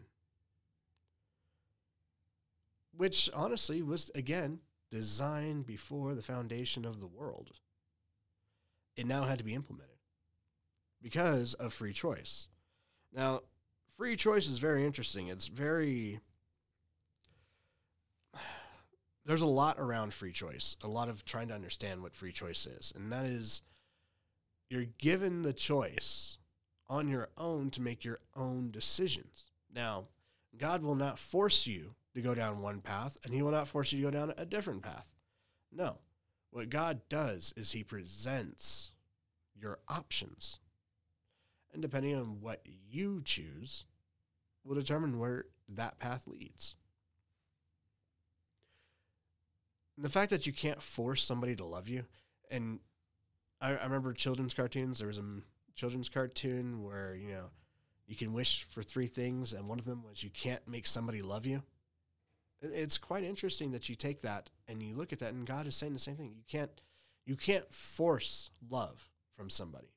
which 2.96 3.30
honestly 3.34 3.82
was, 3.82 4.10
again, 4.16 4.60
designed 4.90 5.66
before 5.66 6.16
the 6.16 6.22
foundation 6.24 6.86
of 6.86 7.02
the 7.02 7.08
world. 7.08 7.52
It 8.96 9.06
now 9.06 9.24
had 9.24 9.38
to 9.40 9.44
be 9.44 9.56
implemented 9.56 9.98
because 11.02 11.54
of 11.54 11.74
free 11.74 11.94
choice. 11.94 12.48
Now, 13.14 13.42
free 13.96 14.16
choice 14.16 14.48
is 14.48 14.58
very 14.58 14.86
interesting. 14.86 15.28
It's 15.28 15.48
very. 15.48 16.20
There's 19.26 19.42
a 19.42 19.48
lot 19.48 19.78
around 19.80 20.14
free 20.14 20.32
choice, 20.32 20.76
a 20.84 20.88
lot 20.88 21.10
of 21.10 21.24
trying 21.26 21.50
to 21.50 21.54
understand 21.54 22.02
what 22.02 22.16
free 22.16 22.32
choice 22.32 22.66
is. 22.66 22.92
And 22.96 23.12
that 23.12 23.26
is 23.26 23.62
you're 24.70 24.86
given 24.98 25.42
the 25.42 25.54
choice 25.54 26.38
on 26.88 27.08
your 27.08 27.30
own 27.38 27.70
to 27.72 27.82
make 27.82 28.04
your 28.04 28.20
own 28.36 28.72
decisions. 28.72 29.52
Now, 29.74 30.06
God 30.58 30.84
will 30.84 30.96
not 30.96 31.20
force 31.20 31.68
you 31.68 31.96
to 32.16 32.22
go 32.22 32.34
down 32.34 32.62
one 32.62 32.82
path, 32.82 33.18
and 33.24 33.34
He 33.34 33.42
will 33.42 33.52
not 33.52 33.68
force 33.68 33.92
you 33.92 34.00
to 34.00 34.12
go 34.12 34.18
down 34.18 34.34
a 34.38 34.46
different 34.46 34.82
path. 34.82 35.10
No. 35.72 35.98
What 36.52 36.70
God 36.70 37.02
does 37.10 37.54
is 37.56 37.72
He 37.72 37.84
presents 37.84 38.92
your 39.56 39.80
options. 39.88 40.60
And 41.72 41.82
depending 41.82 42.16
on 42.16 42.42
what 42.42 42.66
you 42.66 43.22
choose, 43.24 43.86
will 44.64 44.76
determine 44.76 45.20
where 45.20 45.46
that 45.68 46.00
path 46.00 46.28
leads. 46.28 46.76
And 49.96 50.06
the 50.06 50.10
fact 50.10 50.32
that 50.32 50.48
you 50.48 50.54
can't 50.54 50.82
force 50.82 51.24
somebody 51.24 51.56
to 51.58 51.66
love 51.66 51.90
you, 51.90 52.06
and 52.50 52.80
I, 53.60 53.76
I 53.76 53.84
remember 53.84 54.14
children's 54.14 54.54
cartoons. 54.54 55.00
There 55.00 55.08
was 55.08 55.20
a 55.20 55.24
children's 55.76 56.10
cartoon 56.10 56.84
where 56.84 57.16
you 57.16 57.30
know 57.30 57.50
you 58.08 58.16
can 58.16 58.34
wish 58.34 58.66
for 58.72 58.82
three 58.82 59.08
things, 59.08 59.54
and 59.54 59.68
one 59.68 59.78
of 59.78 59.86
them 59.86 60.04
was 60.04 60.24
you 60.24 60.30
can't 60.30 60.66
make 60.68 60.88
somebody 60.88 61.22
love 61.22 61.46
you. 61.46 61.64
It- 62.62 62.72
It's 62.72 62.98
quite 62.98 63.24
interesting 63.24 63.72
that 63.72 63.90
you 63.90 63.96
take 63.96 64.22
that 64.22 64.52
and 64.68 64.82
you 64.84 64.96
look 64.96 65.14
at 65.14 65.20
that, 65.20 65.34
and 65.34 65.46
God 65.48 65.68
is 65.68 65.76
saying 65.76 65.94
the 65.94 66.00
same 66.00 66.18
thing. 66.18 66.34
You 66.36 66.44
can't, 66.48 66.82
you 67.26 67.36
can't 67.36 67.74
force 67.74 68.50
love 68.70 69.10
from 69.36 69.50
somebody. 69.50 69.94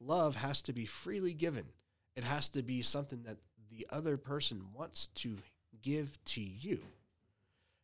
Love 0.00 0.36
has 0.36 0.62
to 0.62 0.72
be 0.72 0.86
freely 0.86 1.34
given. 1.34 1.72
It 2.16 2.24
has 2.24 2.48
to 2.50 2.62
be 2.62 2.82
something 2.82 3.22
that 3.24 3.38
the 3.70 3.86
other 3.90 4.16
person 4.16 4.72
wants 4.72 5.06
to 5.08 5.38
give 5.82 6.22
to 6.26 6.40
you. 6.40 6.82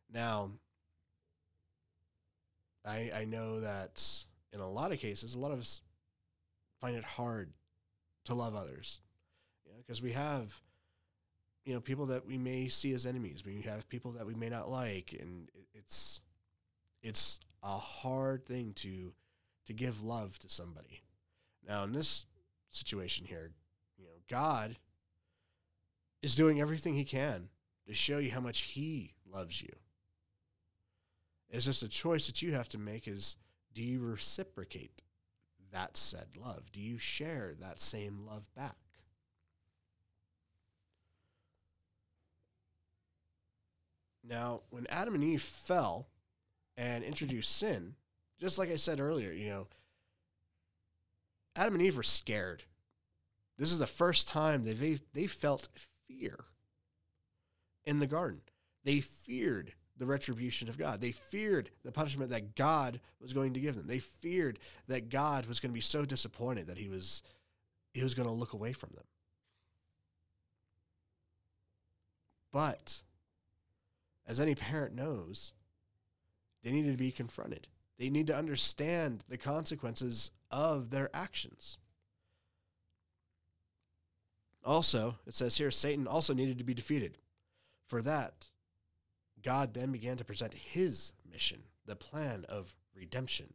Now, 0.09 0.51
I 2.85 3.11
I 3.13 3.25
know 3.25 3.59
that 3.59 4.25
in 4.53 4.59
a 4.59 4.69
lot 4.69 4.91
of 4.91 4.99
cases, 4.99 5.35
a 5.35 5.39
lot 5.39 5.51
of 5.51 5.59
us 5.59 5.81
find 6.79 6.95
it 6.95 7.03
hard 7.03 7.51
to 8.25 8.33
love 8.33 8.55
others, 8.55 8.99
you 9.65 9.71
know, 9.71 9.77
because 9.79 10.01
we 10.01 10.11
have, 10.13 10.61
you 11.67 11.73
know, 11.73 11.81
people 11.81 12.05
that 12.05 12.25
we 12.25 12.37
may 12.37 12.69
see 12.69 12.93
as 12.93 13.05
enemies. 13.05 13.43
We 13.45 13.61
have 13.63 13.89
people 13.89 14.13
that 14.13 14.25
we 14.25 14.33
may 14.33 14.47
not 14.47 14.71
like, 14.71 15.13
and 15.19 15.49
it's 15.73 16.21
it's 17.03 17.41
a 17.61 17.77
hard 17.77 18.45
thing 18.45 18.71
to 18.75 19.11
to 19.65 19.73
give 19.73 20.01
love 20.01 20.39
to 20.39 20.49
somebody. 20.49 21.03
Now, 21.67 21.83
in 21.83 21.91
this 21.91 22.25
situation 22.71 23.25
here, 23.25 23.51
you 23.97 24.05
know, 24.05 24.11
God 24.29 24.77
is 26.21 26.35
doing 26.35 26.61
everything 26.61 26.93
He 26.93 27.03
can 27.03 27.49
to 27.85 27.93
show 27.93 28.17
you 28.17 28.31
how 28.31 28.39
much 28.39 28.61
He 28.61 29.15
loves 29.29 29.61
you. 29.61 29.75
It's 31.49 31.65
just 31.65 31.83
a 31.83 31.89
choice 31.89 32.27
that 32.27 32.41
you 32.41 32.53
have 32.53 32.69
to 32.69 32.77
make: 32.77 33.09
is 33.09 33.35
do 33.73 33.83
you 33.83 33.99
reciprocate 33.99 35.01
that 35.73 35.97
said 35.97 36.27
love? 36.41 36.71
Do 36.71 36.79
you 36.79 36.97
share 36.97 37.51
that 37.59 37.81
same 37.81 38.25
love 38.25 38.47
back? 38.55 38.77
Now, 44.27 44.61
when 44.69 44.87
Adam 44.87 45.15
and 45.15 45.23
Eve 45.23 45.41
fell 45.41 46.07
and 46.75 47.03
introduced 47.03 47.55
sin, 47.55 47.95
just 48.39 48.57
like 48.57 48.69
I 48.69 48.75
said 48.75 48.99
earlier, 48.99 49.31
you 49.31 49.49
know, 49.49 49.67
Adam 51.55 51.75
and 51.75 51.83
Eve 51.83 51.97
were 51.97 52.03
scared. 52.03 52.63
This 53.57 53.71
is 53.71 53.79
the 53.79 53.87
first 53.87 54.27
time 54.27 54.63
they've 54.63 55.01
they 55.13 55.27
felt 55.27 55.69
fear 56.07 56.37
in 57.85 57.99
the 57.99 58.07
garden. 58.07 58.41
They 58.83 59.01
feared 59.01 59.73
the 59.97 60.05
retribution 60.05 60.69
of 60.69 60.77
God. 60.77 61.01
They 61.01 61.11
feared 61.11 61.71
the 61.83 61.91
punishment 61.91 62.29
that 62.29 62.55
God 62.55 62.99
was 63.19 63.33
going 63.33 63.53
to 63.53 63.59
give 63.59 63.75
them. 63.75 63.87
They 63.87 63.99
feared 63.99 64.59
that 64.87 65.09
God 65.09 65.47
was 65.47 65.59
going 65.59 65.71
to 65.71 65.73
be 65.73 65.81
so 65.81 66.05
disappointed 66.05 66.67
that 66.67 66.77
he 66.77 66.87
was 66.87 67.23
he 67.93 68.03
was 68.03 68.13
going 68.13 68.27
to 68.27 68.33
look 68.33 68.53
away 68.53 68.73
from 68.73 68.91
them. 68.93 69.05
But 72.53 73.01
as 74.27 74.39
any 74.39 74.55
parent 74.55 74.93
knows, 74.93 75.53
they 76.63 76.71
needed 76.71 76.91
to 76.91 76.97
be 76.97 77.11
confronted. 77.11 77.67
They 77.97 78.09
need 78.09 78.27
to 78.27 78.35
understand 78.35 79.23
the 79.29 79.37
consequences 79.37 80.31
of 80.51 80.89
their 80.89 81.09
actions. 81.13 81.77
Also, 84.63 85.15
it 85.25 85.33
says 85.33 85.57
here 85.57 85.71
Satan 85.71 86.07
also 86.07 86.33
needed 86.33 86.57
to 86.57 86.65
be 86.65 86.73
defeated. 86.73 87.17
For 87.85 88.01
that, 88.01 88.47
God 89.41 89.73
then 89.73 89.91
began 89.93 90.17
to 90.17 90.25
present 90.25 90.53
his 90.53 91.13
mission, 91.31 91.63
the 91.85 91.95
plan 91.95 92.45
of 92.49 92.75
redemption. 92.93 93.53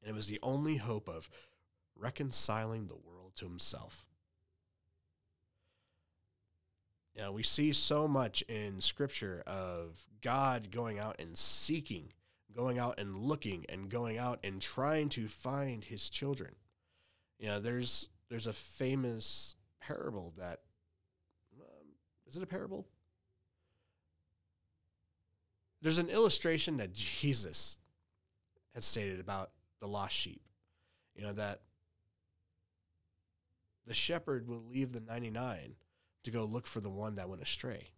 And 0.00 0.10
it 0.10 0.14
was 0.14 0.28
the 0.28 0.38
only 0.42 0.76
hope 0.76 1.08
of 1.08 1.28
reconciling 1.96 2.86
the 2.86 2.94
world 2.96 3.32
to 3.36 3.46
himself. 3.46 4.06
You 7.14 7.22
know, 7.22 7.32
we 7.32 7.42
see 7.42 7.72
so 7.72 8.06
much 8.06 8.42
in 8.42 8.80
scripture 8.80 9.42
of 9.46 10.06
God 10.22 10.70
going 10.70 10.98
out 10.98 11.20
and 11.20 11.36
seeking, 11.36 12.12
going 12.54 12.78
out 12.78 12.98
and 12.98 13.16
looking, 13.16 13.66
and 13.68 13.90
going 13.90 14.16
out 14.16 14.38
and 14.44 14.60
trying 14.60 15.08
to 15.10 15.26
find 15.26 15.84
his 15.84 16.08
children. 16.08 16.54
You 17.38 17.48
know, 17.48 17.60
there's 17.60 18.08
there's 18.28 18.46
a 18.46 18.52
famous 18.52 19.56
parable 19.80 20.32
that 20.38 20.60
um, 21.58 21.88
is 22.28 22.36
it 22.36 22.42
a 22.42 22.46
parable? 22.46 22.86
There's 25.82 25.98
an 25.98 26.10
illustration 26.10 26.76
that 26.76 26.92
Jesus 26.94 27.78
had 28.74 28.84
stated 28.84 29.18
about 29.18 29.50
the 29.80 29.88
lost 29.88 30.14
sheep. 30.14 30.42
You 31.16 31.22
know 31.22 31.32
that 31.32 31.62
the 33.86 33.94
shepherd 33.94 34.46
will 34.46 34.62
leave 34.70 34.92
the 34.92 35.00
99 35.00 35.74
to 36.24 36.30
go 36.30 36.44
look 36.44 36.66
for 36.66 36.80
the 36.80 36.90
one 36.90 37.14
that 37.14 37.28
went 37.28 37.42
astray. 37.42 37.88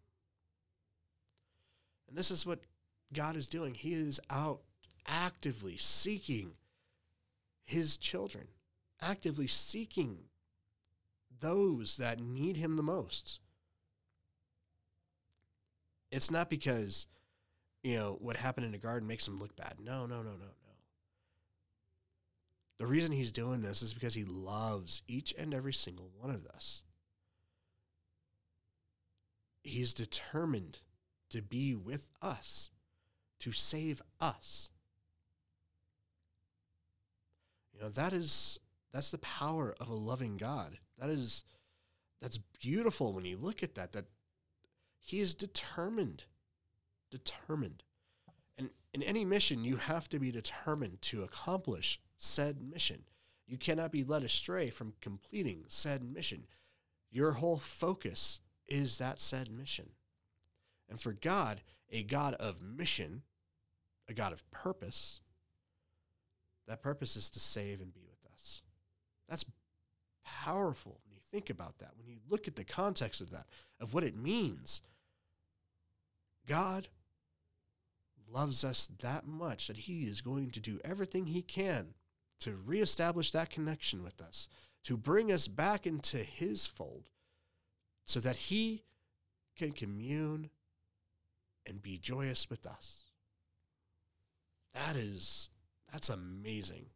And 2.09 2.17
this 2.17 2.31
is 2.31 2.47
what 2.47 2.61
God 3.13 3.37
is 3.37 3.47
doing. 3.47 3.75
He 3.75 3.95
is 3.95 4.21
out 4.31 4.61
actively 5.07 5.77
seeking 5.77 6.53
his 7.65 7.97
children, 7.97 8.49
actively 9.01 9.47
seeking 9.47 10.19
those 11.41 11.97
that 11.97 12.21
need 12.21 12.57
him 12.57 12.77
the 12.77 12.83
most. 12.83 13.41
It's 16.11 16.31
not 16.31 16.51
because, 16.51 17.07
you 17.83 17.97
know, 17.97 18.19
what 18.21 18.37
happened 18.37 18.67
in 18.67 18.73
the 18.73 18.79
garden 18.79 19.09
makes 19.09 19.27
him 19.27 19.39
look 19.41 19.57
bad. 19.57 19.75
No, 19.83 20.07
no, 20.07 20.19
no, 20.19 20.33
no, 20.33 20.37
no. 20.37 20.73
The 22.79 22.87
reason 22.87 23.13
he's 23.13 23.33
doing 23.33 23.63
this 23.63 23.81
is 23.81 23.95
because 23.95 24.15
he 24.15 24.25
loves 24.25 25.03
each 25.07 25.33
and 25.39 25.55
every 25.55 25.73
single 25.73 26.11
one 26.19 26.31
of 26.31 26.47
us. 26.47 26.83
He's 29.63 29.95
determined 29.95 30.79
to 31.31 31.41
be 31.41 31.75
with 31.75 32.09
us, 32.21 32.71
to 33.41 33.53
save 33.53 34.03
us. 34.21 34.71
You 37.73 37.81
know, 37.81 37.89
that 37.91 38.13
is 38.13 38.59
that's 38.93 39.11
the 39.11 39.19
power 39.19 39.75
of 39.81 39.89
a 39.89 39.95
loving 39.95 40.37
God. 40.37 40.79
That 40.99 41.09
is 41.09 41.45
that's 42.21 42.39
beautiful 42.39 43.13
when 43.13 43.25
you 43.25 43.37
look 43.37 43.63
at 43.63 43.75
that 43.75 43.93
that 43.93 44.07
he 45.01 45.21
is 45.21 45.35
determined 45.35 46.25
determined. 47.11 47.83
And 48.59 48.71
in 48.93 49.03
any 49.03 49.25
mission 49.25 49.65
you 49.65 49.77
have 49.77 50.09
to 50.11 50.19
be 50.19 50.31
determined 50.31 51.03
to 51.03 51.23
accomplish 51.23 52.01
said 52.17 52.63
mission. 52.63 53.05
You 53.47 53.59
cannot 53.59 53.93
be 53.93 54.05
led 54.05 54.23
astray 54.23 54.71
from 54.71 54.95
completing 55.01 55.65
said 55.69 56.03
mission. 56.03 56.45
Your 57.11 57.33
whole 57.33 57.59
focus 57.59 58.41
is 58.73 58.97
that 58.97 59.21
said 59.21 59.51
mission. 59.51 59.91
And 60.89 60.99
for 60.99 61.13
God, 61.13 61.61
a 61.91 62.03
God 62.03 62.35
of 62.35 62.63
mission, 62.63 63.23
a 64.09 64.15
God 64.15 64.33
of 64.33 64.51
purpose, 64.51 65.21
that 66.67 66.83
purpose 66.83 67.15
is 67.15 67.29
to 67.31 67.41
save 67.41 67.83
and 67.83 67.93
be 67.93 68.07
with 68.09 68.33
us. 68.33 68.63
That's 69.29 69.45
powerful 70.25 71.01
when 71.05 71.13
you 71.13 71.21
think 71.31 71.51
about 71.51 71.79
that, 71.79 71.93
when 71.99 72.07
you 72.07 72.17
look 72.31 72.49
at 72.49 72.57
the 72.57 72.65
context 72.65 73.21
of 73.21 73.31
that, 73.31 73.45
of 73.79 73.93
what 73.93 74.05
it 74.05 74.17
means. 74.17 74.81
God 76.49 76.89
loves 78.33 78.65
us 78.65 78.89
that 79.01 79.27
much 79.27 79.67
that 79.67 79.77
he 79.77 80.05
is 80.05 80.23
going 80.23 80.51
to 80.51 80.61
do 80.61 80.81
everything 80.83 81.27
he 81.27 81.43
can 81.43 81.89
to 82.41 82.57
reestablish 82.65 83.31
that 83.33 83.51
connection 83.51 84.03
with 84.03 84.21
us, 84.21 84.49
to 84.85 84.97
bring 84.97 85.31
us 85.31 85.47
back 85.47 85.87
into 85.87 86.17
his 86.17 86.67
fold 86.67 87.11
so 88.05 88.21
that 88.21 88.37
he 88.37 88.83
can 89.57 89.73
commune 89.73 90.51
and 91.67 91.83
be 91.83 91.99
joyous 91.99 92.49
with 92.51 92.67
us. 92.67 93.05
That 94.75 94.97
is 94.97 95.51
that's 95.93 96.09
amazing. 96.09 96.87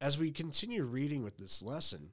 As 0.00 0.18
we 0.18 0.30
continue 0.30 0.84
reading 0.84 1.24
with 1.24 1.38
this 1.38 1.62
lesson, 1.62 2.10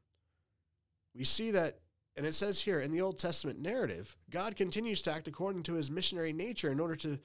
we 1.13 1.25
see 1.25 1.51
that 1.51 1.79
and 2.15 2.25
it 2.25 2.33
says 2.33 2.61
here 2.61 2.79
in 2.79 2.91
the 2.91 3.01
Old 3.01 3.19
Testament 3.19 3.59
narrative, 3.59 4.17
God 4.29 4.55
continues 4.55 5.01
to 5.03 5.13
act 5.13 5.27
according 5.27 5.63
to 5.63 5.73
his 5.73 5.89
missionary 5.89 6.33
nature 6.33 6.71
in 6.71 6.79
order 6.79 6.95
to 6.97 7.19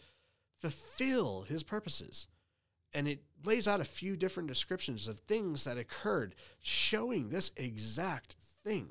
fulfill 0.61 1.43
his 1.43 1.63
purposes. 1.63 2.29
And 2.97 3.07
it 3.07 3.21
lays 3.45 3.69
out 3.69 3.83
a 3.83 3.85
few 3.85 4.17
different 4.17 4.49
descriptions 4.49 5.07
of 5.07 5.21
things 5.21 5.65
that 5.65 5.77
occurred 5.77 6.35
showing 6.63 7.29
this 7.29 7.53
exact 7.55 8.37
thing. 8.65 8.89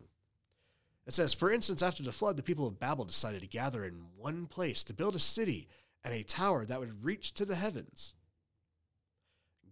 It 1.08 1.14
says, 1.14 1.34
for 1.34 1.52
instance, 1.52 1.82
after 1.82 2.04
the 2.04 2.12
flood, 2.12 2.38
the 2.38 2.44
people 2.44 2.68
of 2.68 2.80
Babel 2.80 3.06
decided 3.06 3.42
to 3.42 3.48
gather 3.48 3.84
in 3.84 4.06
one 4.16 4.46
place 4.46 4.84
to 4.84 4.94
build 4.94 5.16
a 5.16 5.20
city 5.20 5.68
and 6.04 6.14
a 6.14 6.22
tower 6.22 6.68
that 6.68 6.80
would 6.80 7.04
reach 7.04 7.34
to 7.34 7.46
the 7.46 7.56
heavens. 7.56 8.14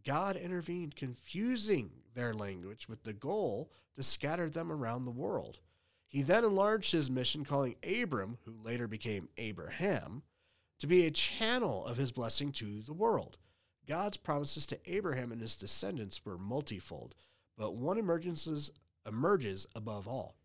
God 0.04 0.36
intervened, 0.36 0.96
confusing 0.96 1.92
their 2.16 2.34
language 2.34 2.90
with 2.90 3.04
the 3.04 3.13
goal 3.13 3.72
to 3.96 4.02
scatter 4.02 4.50
them 4.50 4.72
around 4.72 5.06
the 5.06 5.12
world. 5.12 5.60
He 6.08 6.24
then 6.24 6.44
enlarged 6.44 6.92
his 6.92 7.12
mission, 7.12 7.46
calling 7.46 7.75
Abram, 7.84 8.40
who 8.46 8.56
later 8.63 8.88
became 8.88 9.30
Abraham, 9.38 10.24
to 10.80 10.88
be 10.88 11.06
a 11.06 11.12
channel 11.12 11.86
of 11.86 11.98
his 11.98 12.12
blessing 12.12 12.52
to 12.54 12.82
the 12.82 12.94
world. 12.94 13.38
God's 13.88 14.18
promises 14.18 14.66
to 14.68 14.80
Abraham 14.86 15.32
and 15.32 15.42
his 15.42 15.56
descendants 15.56 16.25
were 16.25 16.38
multifold, 16.38 17.16
but 17.58 17.75
one 17.75 17.98
emerges, 17.98 18.72
emerges 19.06 19.68
above 19.75 20.08
all. 20.08 20.36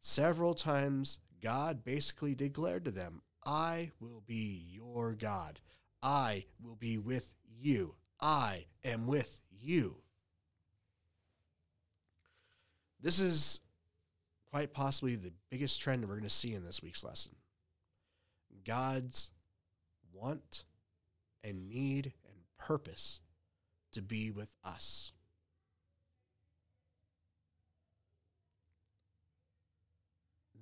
Several 0.00 0.54
times, 0.54 1.18
God 1.42 1.84
basically 1.84 2.34
declared 2.34 2.84
to 2.84 2.90
them, 2.90 3.22
I 3.44 3.90
will 4.00 4.22
be 4.26 4.66
your 4.70 5.14
God. 5.14 5.60
I 6.02 6.44
will 6.62 6.76
be 6.76 6.98
with 6.98 7.34
you. 7.60 7.94
I 8.20 8.66
am 8.84 9.06
with 9.06 9.40
you. 9.50 9.96
This 13.00 13.20
is 13.20 13.60
quite 14.50 14.72
possibly 14.72 15.16
the 15.16 15.32
biggest 15.50 15.80
trend 15.80 16.02
we're 16.02 16.14
going 16.14 16.22
to 16.22 16.30
see 16.30 16.54
in 16.54 16.64
this 16.64 16.82
week's 16.82 17.04
lesson. 17.04 17.32
God's 18.64 19.30
want 20.12 20.64
and 21.44 21.68
need 21.68 22.12
purpose 22.58 23.20
to 23.92 24.02
be 24.02 24.30
with 24.30 24.54
us. 24.64 25.12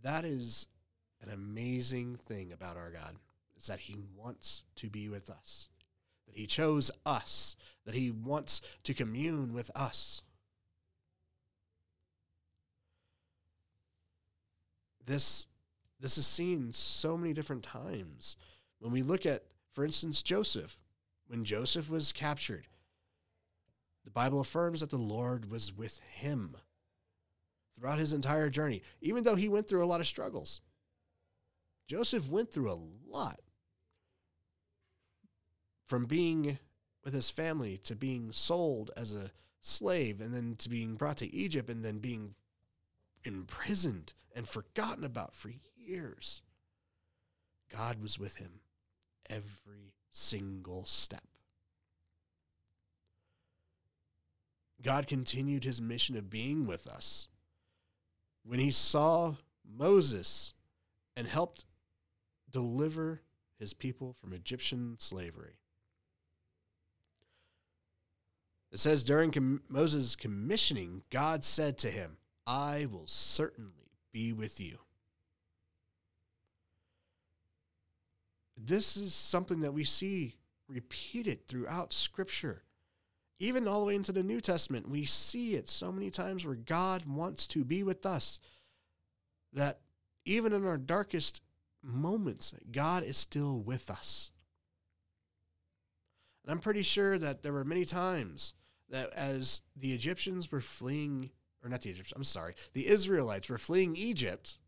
That 0.02 0.24
is 0.24 0.66
an 1.22 1.32
amazing 1.32 2.16
thing 2.16 2.52
about 2.52 2.76
our 2.76 2.90
God 2.90 3.16
is 3.56 3.66
that 3.66 3.80
he 3.80 3.96
wants 4.14 4.64
to 4.76 4.90
be 4.90 5.08
with 5.08 5.30
us. 5.30 5.68
That 6.26 6.36
he 6.36 6.46
chose 6.46 6.90
us, 7.06 7.56
that 7.86 7.94
he 7.94 8.10
wants 8.10 8.60
to 8.84 8.94
commune 8.94 9.54
with 9.54 9.70
us. 9.74 10.22
This 15.06 15.46
this 16.00 16.18
is 16.18 16.26
seen 16.26 16.74
so 16.74 17.16
many 17.16 17.32
different 17.32 17.62
times. 17.62 18.36
When 18.78 18.92
we 18.92 19.02
look 19.02 19.24
at, 19.24 19.44
for 19.72 19.84
instance, 19.86 20.20
Joseph, 20.20 20.78
when 21.26 21.44
Joseph 21.44 21.90
was 21.90 22.12
captured, 22.12 22.66
the 24.04 24.10
Bible 24.10 24.40
affirms 24.40 24.80
that 24.80 24.90
the 24.90 24.96
Lord 24.96 25.50
was 25.50 25.72
with 25.72 26.00
him 26.00 26.56
throughout 27.74 27.98
his 27.98 28.12
entire 28.12 28.50
journey, 28.50 28.82
even 29.00 29.24
though 29.24 29.34
he 29.34 29.48
went 29.48 29.68
through 29.68 29.84
a 29.84 29.86
lot 29.86 30.00
of 30.00 30.06
struggles. 30.06 30.60
Joseph 31.86 32.28
went 32.28 32.50
through 32.50 32.70
a 32.70 32.80
lot 33.10 33.40
from 35.84 36.06
being 36.06 36.58
with 37.04 37.12
his 37.12 37.30
family 37.30 37.78
to 37.78 37.94
being 37.94 38.32
sold 38.32 38.90
as 38.96 39.12
a 39.12 39.30
slave 39.60 40.20
and 40.20 40.34
then 40.34 40.56
to 40.56 40.68
being 40.68 40.94
brought 40.94 41.18
to 41.18 41.34
Egypt 41.34 41.68
and 41.68 41.84
then 41.84 41.98
being 41.98 42.34
imprisoned 43.24 44.14
and 44.34 44.48
forgotten 44.48 45.04
about 45.04 45.34
for 45.34 45.50
years. 45.76 46.42
God 47.70 48.00
was 48.00 48.18
with 48.18 48.36
him 48.36 48.60
every 49.28 49.94
single 50.14 50.84
step. 50.84 51.24
God 54.82 55.06
continued 55.06 55.64
his 55.64 55.80
mission 55.80 56.16
of 56.16 56.30
being 56.30 56.66
with 56.66 56.86
us. 56.86 57.28
When 58.44 58.58
he 58.58 58.70
saw 58.70 59.36
Moses 59.66 60.52
and 61.16 61.26
helped 61.26 61.64
deliver 62.50 63.22
his 63.58 63.72
people 63.72 64.14
from 64.20 64.32
Egyptian 64.32 64.96
slavery. 64.98 65.58
It 68.70 68.78
says 68.78 69.02
during 69.02 69.30
com- 69.30 69.62
Moses' 69.68 70.16
commissioning, 70.16 71.02
God 71.10 71.44
said 71.44 71.78
to 71.78 71.90
him, 71.90 72.18
I 72.46 72.86
will 72.90 73.06
certainly 73.06 73.92
be 74.12 74.32
with 74.32 74.60
you. 74.60 74.78
This 78.56 78.96
is 78.96 79.14
something 79.14 79.60
that 79.60 79.74
we 79.74 79.84
see 79.84 80.36
repeated 80.68 81.46
throughout 81.46 81.92
Scripture. 81.92 82.62
Even 83.38 83.66
all 83.66 83.80
the 83.80 83.86
way 83.86 83.94
into 83.96 84.12
the 84.12 84.22
New 84.22 84.40
Testament, 84.40 84.88
we 84.88 85.04
see 85.04 85.54
it 85.54 85.68
so 85.68 85.90
many 85.90 86.10
times 86.10 86.44
where 86.44 86.54
God 86.54 87.04
wants 87.06 87.46
to 87.48 87.64
be 87.64 87.82
with 87.82 88.06
us 88.06 88.38
that 89.52 89.80
even 90.24 90.52
in 90.52 90.66
our 90.66 90.78
darkest 90.78 91.42
moments, 91.82 92.54
God 92.70 93.02
is 93.02 93.16
still 93.16 93.60
with 93.60 93.90
us. 93.90 94.30
And 96.44 96.52
I'm 96.52 96.60
pretty 96.60 96.82
sure 96.82 97.18
that 97.18 97.42
there 97.42 97.52
were 97.52 97.64
many 97.64 97.84
times 97.84 98.54
that 98.90 99.10
as 99.14 99.62
the 99.76 99.92
Egyptians 99.92 100.52
were 100.52 100.60
fleeing, 100.60 101.30
or 101.62 101.68
not 101.70 101.82
the 101.82 101.90
Egyptians, 101.90 102.14
I'm 102.16 102.24
sorry, 102.24 102.54
the 102.72 102.86
Israelites 102.86 103.48
were 103.48 103.58
fleeing 103.58 103.96
Egypt, 103.96 104.58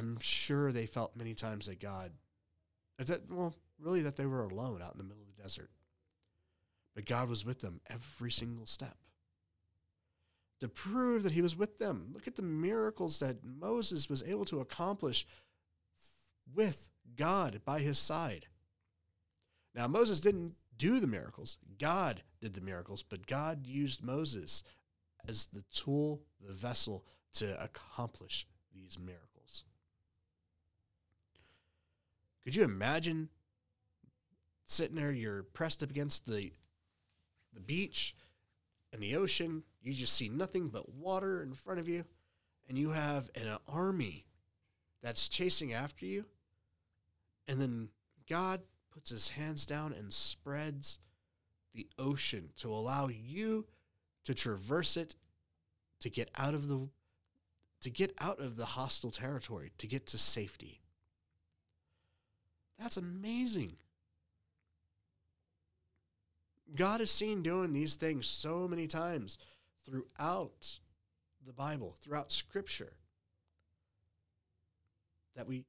I'm 0.00 0.18
sure 0.20 0.72
they 0.72 0.86
felt 0.86 1.14
many 1.14 1.34
times 1.34 1.66
that 1.66 1.78
God, 1.78 2.10
that, 2.98 3.30
well, 3.30 3.54
really 3.78 4.00
that 4.00 4.16
they 4.16 4.24
were 4.24 4.42
alone 4.42 4.80
out 4.82 4.92
in 4.92 4.98
the 4.98 5.04
middle 5.04 5.22
of 5.22 5.36
the 5.36 5.42
desert. 5.42 5.70
But 6.94 7.04
God 7.04 7.28
was 7.28 7.44
with 7.44 7.60
them 7.60 7.82
every 7.90 8.30
single 8.30 8.64
step 8.64 8.96
to 10.60 10.68
prove 10.68 11.22
that 11.22 11.32
he 11.32 11.42
was 11.42 11.56
with 11.56 11.78
them. 11.78 12.10
Look 12.14 12.26
at 12.26 12.36
the 12.36 12.42
miracles 12.42 13.18
that 13.20 13.44
Moses 13.44 14.08
was 14.08 14.22
able 14.22 14.46
to 14.46 14.60
accomplish 14.60 15.26
with 16.54 16.88
God 17.14 17.60
by 17.66 17.80
his 17.80 17.98
side. 17.98 18.46
Now, 19.74 19.86
Moses 19.86 20.20
didn't 20.20 20.54
do 20.78 20.98
the 20.98 21.06
miracles, 21.06 21.58
God 21.78 22.22
did 22.40 22.54
the 22.54 22.62
miracles, 22.62 23.02
but 23.02 23.26
God 23.26 23.66
used 23.66 24.02
Moses 24.02 24.62
as 25.28 25.46
the 25.52 25.62
tool, 25.70 26.22
the 26.40 26.54
vessel 26.54 27.04
to 27.34 27.62
accomplish 27.62 28.46
these 28.74 28.98
miracles. 28.98 29.29
Could 32.44 32.56
you 32.56 32.64
imagine 32.64 33.28
sitting 34.66 34.96
there, 34.96 35.10
you're 35.12 35.42
pressed 35.42 35.82
up 35.82 35.90
against 35.90 36.26
the 36.26 36.52
the 37.52 37.60
beach 37.60 38.14
and 38.92 39.02
the 39.02 39.16
ocean, 39.16 39.64
you 39.82 39.92
just 39.92 40.14
see 40.14 40.28
nothing 40.28 40.68
but 40.68 40.94
water 40.94 41.42
in 41.42 41.52
front 41.52 41.80
of 41.80 41.88
you, 41.88 42.04
and 42.68 42.78
you 42.78 42.90
have 42.90 43.28
an 43.34 43.56
army 43.68 44.24
that's 45.02 45.28
chasing 45.28 45.72
after 45.72 46.06
you, 46.06 46.24
and 47.48 47.60
then 47.60 47.88
God 48.28 48.60
puts 48.92 49.10
his 49.10 49.30
hands 49.30 49.66
down 49.66 49.92
and 49.92 50.12
spreads 50.12 50.98
the 51.74 51.88
ocean 51.98 52.50
to 52.58 52.72
allow 52.72 53.08
you 53.08 53.66
to 54.24 54.34
traverse 54.34 54.96
it 54.96 55.16
to 56.00 56.10
get 56.10 56.30
out 56.36 56.54
of 56.54 56.68
the 56.68 56.88
to 57.80 57.90
get 57.90 58.12
out 58.20 58.40
of 58.40 58.56
the 58.56 58.66
hostile 58.66 59.10
territory 59.10 59.72
to 59.78 59.86
get 59.86 60.06
to 60.06 60.18
safety 60.18 60.79
that's 62.80 62.96
amazing 62.96 63.76
god 66.74 67.00
is 67.00 67.10
seen 67.10 67.42
doing 67.42 67.72
these 67.72 67.94
things 67.94 68.26
so 68.26 68.66
many 68.66 68.86
times 68.86 69.38
throughout 69.84 70.78
the 71.46 71.52
bible 71.52 71.96
throughout 72.00 72.32
scripture 72.32 72.94
that 75.36 75.46
we 75.46 75.64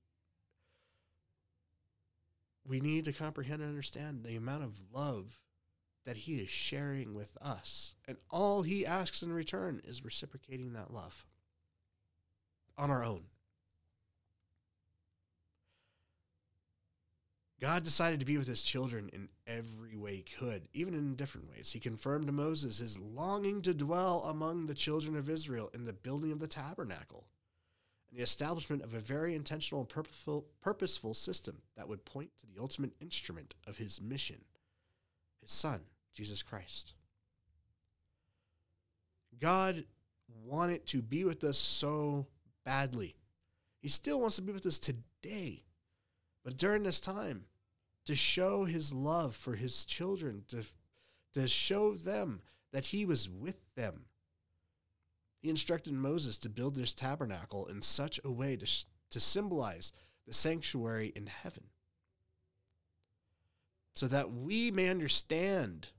we 2.68 2.80
need 2.80 3.06
to 3.06 3.14
comprehend 3.14 3.62
and 3.62 3.70
understand 3.70 4.24
the 4.24 4.36
amount 4.36 4.64
of 4.64 4.82
love 4.94 5.40
that 6.06 6.18
he 6.18 6.36
is 6.36 6.50
sharing 6.50 7.14
with 7.14 7.38
us. 7.42 7.96
And 8.08 8.18
all 8.30 8.64
he 8.64 8.86
asks 8.86 9.22
in 9.22 9.32
return 9.32 9.82
is 9.86 10.04
reciprocating 10.04 10.74
that 10.74 10.92
love 10.92 11.26
on 12.78 12.90
our 12.90 13.04
own. 13.04 13.24
God 17.62 17.84
decided 17.84 18.20
to 18.20 18.26
be 18.26 18.40
with 18.40 18.48
his 18.48 18.64
children 18.64 19.10
in 19.14 19.30
every 19.46 19.96
way 19.96 20.16
he 20.16 20.24
could, 20.24 20.68
even 20.74 20.96
in 20.96 21.16
different 21.16 21.48
ways. 21.48 21.72
He 21.72 21.80
confirmed 21.80 22.26
to 22.26 22.32
Moses 22.32 22.80
his 22.80 22.98
longing 22.98 23.62
to 23.62 23.74
dwell 23.74 24.24
among 24.24 24.66
the 24.66 24.74
children 24.74 25.16
of 25.16 25.30
Israel 25.30 25.70
in 25.76 25.86
the 25.86 25.94
building 25.94 26.32
of 26.32 26.40
the 26.40 26.48
tabernacle 26.48 27.28
and 28.10 28.20
the 28.20 28.24
establishment 28.24 28.82
of 28.82 28.96
a 28.96 29.00
very 29.00 29.36
intentional 29.36 29.82
and 29.82 29.90
purposeful, 29.90 30.48
purposeful 30.60 31.14
system 31.14 31.62
that 31.78 31.88
would 31.88 32.04
point 32.04 32.32
to 32.40 32.48
the 32.48 32.60
ultimate 32.60 32.94
instrument 33.00 33.54
of 33.68 33.78
his 33.78 34.02
mission, 34.02 34.42
his 35.40 35.52
Son, 35.52 35.82
Jesus 36.16 36.42
Christ. 36.42 36.94
God 39.40 39.86
wanted 40.46 40.88
to 40.88 41.04
be 41.04 41.26
with 41.26 41.44
us 41.44 41.60
so 41.60 42.26
badly. 42.66 43.16
He 43.82 43.88
still 43.88 44.20
wants 44.20 44.38
to 44.38 44.42
be 44.42 44.52
with 44.52 44.66
us 44.66 44.80
today. 44.80 45.64
But 46.44 46.58
during 46.58 46.82
this 46.82 47.00
time, 47.00 47.46
to 48.06 48.16
show 48.16 48.66
his 48.66 48.94
love 48.94 49.36
for 49.36 49.56
his 49.56 49.86
children, 49.86 50.44
to, 50.50 50.64
to 51.34 51.48
show 51.48 51.94
them 51.94 52.42
that 52.72 52.88
he 52.88 53.06
was 53.06 53.30
with 53.30 53.58
them, 53.76 54.06
he 55.42 55.50
instructed 55.50 55.94
Moses 55.94 56.38
to 56.40 56.50
build 56.50 56.76
this 56.76 56.94
tabernacle 56.94 57.66
in 57.66 57.82
such 57.82 58.20
a 58.24 58.32
way 58.32 58.56
to, 58.56 58.68
to 59.10 59.20
symbolize 59.20 59.92
the 60.28 60.34
sanctuary 60.34 61.12
in 61.16 61.26
heaven. 61.26 61.64
So 63.94 64.08
that 64.08 64.32
we 64.32 64.72
may 64.72 64.90
understand 64.90 65.90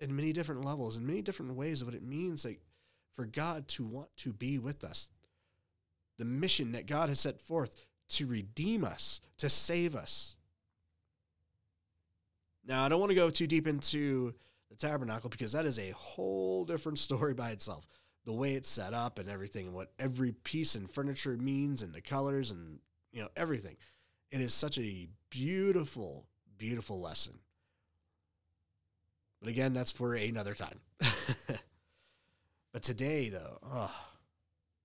in 0.00 0.14
many 0.14 0.32
different 0.32 0.64
levels, 0.64 0.96
in 0.96 1.06
many 1.06 1.22
different 1.22 1.54
ways 1.54 1.80
of 1.80 1.86
what 1.86 1.94
it 1.94 2.02
means 2.02 2.44
like 2.44 2.60
for 3.12 3.24
God 3.24 3.68
to 3.68 3.84
want 3.84 4.08
to 4.18 4.32
be 4.32 4.58
with 4.58 4.84
us. 4.84 5.12
The 6.18 6.24
mission 6.24 6.72
that 6.72 6.86
God 6.86 7.08
has 7.08 7.20
set 7.20 7.40
forth 7.40 7.86
to 8.10 8.26
redeem 8.26 8.84
us, 8.84 9.20
to 9.38 9.48
save 9.48 9.94
us. 9.94 10.36
Now, 12.66 12.84
I 12.84 12.88
don't 12.88 13.00
want 13.00 13.10
to 13.10 13.16
go 13.16 13.30
too 13.30 13.46
deep 13.46 13.66
into 13.66 14.34
the 14.70 14.76
tabernacle 14.76 15.30
because 15.30 15.52
that 15.52 15.66
is 15.66 15.78
a 15.78 15.90
whole 15.90 16.64
different 16.64 16.98
story 17.08 17.34
by 17.34 17.50
itself. 17.50 17.86
The 18.24 18.32
way 18.32 18.54
it's 18.54 18.70
set 18.70 18.94
up 18.94 19.18
and 19.18 19.28
everything, 19.28 19.66
and 19.66 19.76
what 19.76 19.92
every 19.98 20.32
piece 20.32 20.74
and 20.76 20.90
furniture 20.90 21.36
means, 21.36 21.82
and 21.82 21.92
the 21.92 22.00
colors, 22.00 22.50
and 22.50 22.78
you 23.12 23.20
know 23.20 23.28
everything. 23.36 23.76
It 24.30 24.40
is 24.40 24.54
such 24.54 24.78
a 24.78 25.08
beautiful, 25.28 26.24
beautiful 26.56 26.98
lesson. 26.98 27.38
But 29.40 29.50
again, 29.50 29.74
that's 29.74 29.90
for 29.90 30.14
another 30.14 30.54
time. 30.54 30.80
but 32.72 32.82
today, 32.82 33.28
though, 33.28 33.58
oh, 33.62 33.94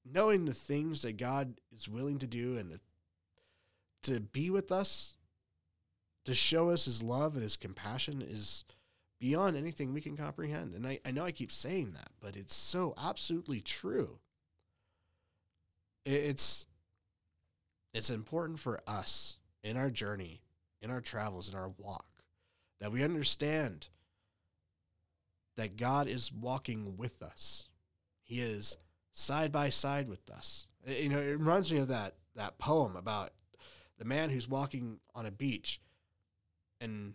knowing 0.03 0.43
the 0.43 0.53
things 0.53 1.03
that 1.03 1.15
God 1.15 1.53
is 1.73 1.87
willing 1.87 2.19
to 2.19 2.27
do 2.27 2.57
and 2.57 2.77
to 4.03 4.19
be 4.19 4.49
with 4.49 4.71
us, 4.71 5.15
to 6.25 6.33
show 6.33 6.69
us 6.69 6.85
his 6.85 7.01
love 7.01 7.33
and 7.33 7.43
his 7.43 7.57
compassion 7.57 8.21
is 8.21 8.63
beyond 9.19 9.57
anything 9.57 9.93
we 9.93 10.01
can 10.01 10.15
comprehend. 10.15 10.73
And 10.73 10.87
I, 10.87 10.99
I 11.05 11.11
know 11.11 11.25
I 11.25 11.31
keep 11.31 11.51
saying 11.51 11.91
that, 11.93 12.09
but 12.21 12.35
it's 12.35 12.55
so 12.55 12.93
absolutely 12.97 13.61
true. 13.61 14.19
It's 16.05 16.65
it's 17.93 18.09
important 18.09 18.59
for 18.59 18.79
us 18.87 19.37
in 19.63 19.75
our 19.75 19.89
journey, 19.89 20.41
in 20.81 20.91
our 20.91 21.01
travels, 21.01 21.49
in 21.49 21.55
our 21.55 21.69
walk, 21.77 22.05
that 22.79 22.91
we 22.91 23.03
understand 23.03 23.89
that 25.57 25.75
God 25.75 26.07
is 26.07 26.31
walking 26.31 26.95
with 26.95 27.21
us. 27.21 27.67
He 28.23 28.39
is 28.39 28.77
side 29.11 29.51
by 29.51 29.69
side 29.69 30.07
with 30.07 30.29
us. 30.29 30.67
You 30.87 31.09
know, 31.09 31.17
it 31.17 31.37
reminds 31.37 31.71
me 31.71 31.79
of 31.79 31.89
that 31.89 32.15
that 32.35 32.57
poem 32.57 32.95
about 32.95 33.31
the 33.99 34.05
man 34.05 34.29
who's 34.29 34.47
walking 34.47 34.99
on 35.13 35.27
a 35.27 35.31
beach 35.31 35.79
and 36.81 37.13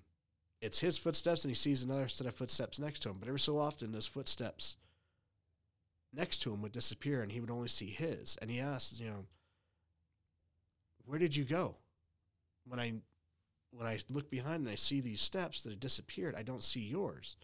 it's 0.61 0.79
his 0.79 0.97
footsteps 0.97 1.44
and 1.44 1.51
he 1.51 1.55
sees 1.57 1.83
another 1.83 2.09
set 2.09 2.27
of 2.27 2.35
footsteps 2.35 2.79
next 2.79 3.01
to 3.01 3.11
him. 3.11 3.16
But 3.18 3.29
every 3.29 3.40
so 3.40 3.59
often 3.59 3.92
those 3.92 4.07
footsteps 4.07 4.77
next 6.12 6.38
to 6.42 6.53
him 6.53 6.62
would 6.62 6.73
disappear 6.73 7.23
and 7.23 7.33
he 7.33 7.40
would 7.40 7.51
only 7.51 7.68
see 7.68 7.87
his. 7.87 8.38
And 8.40 8.51
he 8.51 8.61
asks, 8.61 9.01
you 9.01 9.07
know, 9.07 9.25
where 11.07 11.18
did 11.18 11.37
you 11.37 11.44
go? 11.44 11.77
When 12.66 12.81
I 12.81 12.94
when 13.73 13.87
I 13.87 13.99
look 14.09 14.31
behind 14.31 14.61
and 14.61 14.70
I 14.70 14.77
see 14.77 15.01
these 15.01 15.20
steps 15.20 15.62
that 15.62 15.70
have 15.70 15.81
disappeared, 15.81 16.37
I 16.37 16.42
don't 16.42 16.62
see 16.62 16.81
yours. 16.81 17.37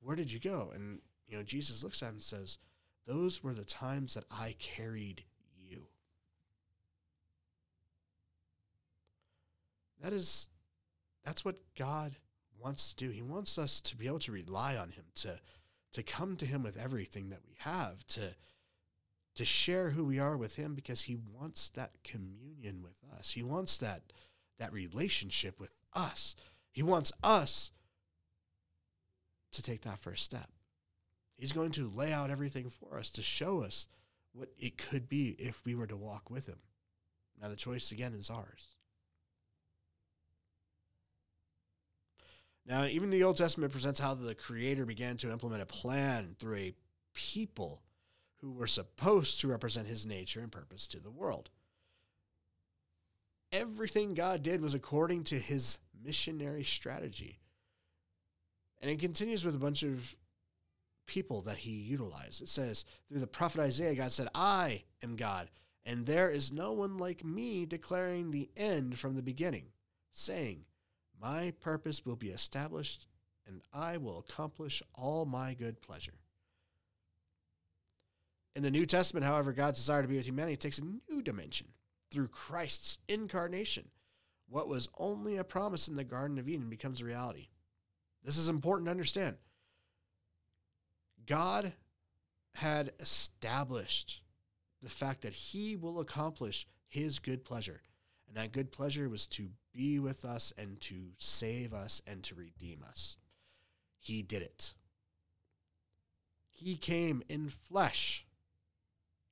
Where 0.00 0.16
did 0.16 0.30
you 0.30 0.38
go? 0.38 0.70
And 0.74 1.00
you 1.26 1.36
know, 1.36 1.42
Jesus 1.42 1.82
looks 1.82 2.02
at 2.02 2.10
him 2.10 2.16
and 2.16 2.22
says, 2.22 2.58
Those 3.06 3.42
were 3.42 3.54
the 3.54 3.64
times 3.64 4.14
that 4.14 4.24
I 4.30 4.54
carried 4.58 5.24
you. 5.58 5.86
That 10.02 10.12
is 10.12 10.48
that's 11.24 11.44
what 11.44 11.58
God 11.78 12.16
wants 12.58 12.92
to 12.92 12.96
do. 12.96 13.10
He 13.10 13.22
wants 13.22 13.56
us 13.56 13.80
to 13.80 13.96
be 13.96 14.06
able 14.06 14.18
to 14.20 14.32
rely 14.32 14.76
on 14.76 14.90
him, 14.90 15.04
to 15.16 15.40
to 15.92 16.02
come 16.02 16.36
to 16.36 16.46
him 16.46 16.62
with 16.62 16.76
everything 16.76 17.30
that 17.30 17.40
we 17.46 17.54
have, 17.58 18.06
to 18.08 18.34
to 19.34 19.44
share 19.44 19.90
who 19.90 20.04
we 20.04 20.18
are 20.18 20.36
with 20.36 20.56
him 20.56 20.74
because 20.74 21.02
he 21.02 21.16
wants 21.16 21.70
that 21.70 21.92
communion 22.04 22.82
with 22.82 22.96
us. 23.16 23.30
He 23.30 23.42
wants 23.42 23.78
that 23.78 24.02
that 24.58 24.72
relationship 24.72 25.58
with 25.58 25.74
us. 25.94 26.34
He 26.70 26.82
wants 26.82 27.12
us 27.22 27.70
to 29.52 29.62
take 29.62 29.82
that 29.82 29.98
first 29.98 30.24
step. 30.24 30.50
He's 31.36 31.52
going 31.52 31.72
to 31.72 31.90
lay 31.94 32.12
out 32.12 32.30
everything 32.30 32.70
for 32.70 32.98
us 32.98 33.10
to 33.10 33.22
show 33.22 33.62
us 33.62 33.88
what 34.32 34.48
it 34.58 34.78
could 34.78 35.08
be 35.08 35.30
if 35.38 35.64
we 35.64 35.74
were 35.74 35.86
to 35.86 35.96
walk 35.96 36.30
with 36.30 36.46
him. 36.46 36.58
Now 37.40 37.48
the 37.48 37.56
choice 37.56 37.92
again 37.92 38.14
is 38.14 38.30
ours. 38.30 38.76
Now, 42.66 42.84
even 42.84 43.10
the 43.10 43.24
Old 43.24 43.36
Testament 43.36 43.72
presents 43.72 43.98
how 43.98 44.14
the 44.14 44.34
Creator 44.34 44.86
began 44.86 45.16
to 45.18 45.32
implement 45.32 45.62
a 45.62 45.66
plan 45.66 46.36
through 46.38 46.56
a 46.56 46.74
people 47.12 47.82
who 48.36 48.52
were 48.52 48.66
supposed 48.66 49.40
to 49.40 49.48
represent 49.48 49.86
his 49.86 50.06
nature 50.06 50.40
and 50.40 50.50
purpose 50.50 50.86
to 50.88 51.00
the 51.00 51.10
world. 51.10 51.50
Everything 53.50 54.14
God 54.14 54.42
did 54.42 54.60
was 54.60 54.74
according 54.74 55.24
to 55.24 55.38
his 55.38 55.78
missionary 56.04 56.64
strategy. 56.64 57.38
And 58.80 58.90
it 58.90 58.98
continues 58.98 59.44
with 59.44 59.54
a 59.54 59.58
bunch 59.58 59.82
of 59.82 60.16
people 61.06 61.42
that 61.42 61.58
he 61.58 61.70
utilized. 61.70 62.42
It 62.42 62.48
says, 62.48 62.84
through 63.08 63.20
the 63.20 63.26
prophet 63.26 63.60
Isaiah, 63.60 63.94
God 63.94 64.12
said, 64.12 64.28
I 64.34 64.84
am 65.02 65.16
God, 65.16 65.50
and 65.84 66.06
there 66.06 66.30
is 66.30 66.52
no 66.52 66.72
one 66.72 66.96
like 66.96 67.24
me 67.24 67.66
declaring 67.66 68.30
the 68.30 68.50
end 68.56 68.98
from 68.98 69.14
the 69.14 69.22
beginning, 69.22 69.66
saying, 70.10 70.64
My 71.22 71.52
purpose 71.60 72.04
will 72.04 72.16
be 72.16 72.30
established, 72.30 73.06
and 73.46 73.62
I 73.72 73.96
will 73.96 74.18
accomplish 74.18 74.82
all 74.92 75.24
my 75.24 75.54
good 75.54 75.80
pleasure. 75.80 76.18
In 78.56 78.62
the 78.62 78.70
New 78.72 78.84
Testament, 78.84 79.24
however, 79.24 79.52
God's 79.52 79.78
desire 79.78 80.02
to 80.02 80.08
be 80.08 80.16
with 80.16 80.26
humanity 80.26 80.56
takes 80.56 80.78
a 80.78 80.84
new 80.84 81.22
dimension 81.22 81.68
through 82.10 82.28
Christ's 82.28 82.98
incarnation. 83.08 83.88
What 84.48 84.68
was 84.68 84.88
only 84.98 85.36
a 85.36 85.44
promise 85.44 85.86
in 85.86 85.94
the 85.94 86.04
Garden 86.04 86.38
of 86.38 86.48
Eden 86.48 86.68
becomes 86.68 87.00
a 87.00 87.04
reality. 87.04 87.48
This 88.24 88.36
is 88.36 88.48
important 88.48 88.86
to 88.86 88.90
understand. 88.90 89.36
God 91.24 91.72
had 92.56 92.92
established 93.00 94.22
the 94.82 94.90
fact 94.90 95.22
that 95.22 95.32
he 95.32 95.76
will 95.76 96.00
accomplish 96.00 96.66
his 96.88 97.20
good 97.20 97.44
pleasure. 97.44 97.80
And 98.26 98.36
that 98.36 98.52
good 98.52 98.72
pleasure 98.72 99.08
was 99.08 99.26
to 99.28 99.50
be 99.74 99.98
with 99.98 100.24
us 100.24 100.52
and 100.58 100.80
to 100.80 101.12
save 101.18 101.72
us 101.72 102.02
and 102.06 102.22
to 102.24 102.34
redeem 102.34 102.84
us. 102.86 103.16
He 103.98 104.22
did 104.22 104.42
it. 104.42 104.74
He 106.50 106.76
came 106.76 107.22
in 107.28 107.48
flesh 107.48 108.26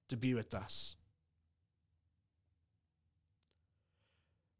to 0.08 0.16
be 0.16 0.34
with 0.34 0.54
us. 0.54 0.96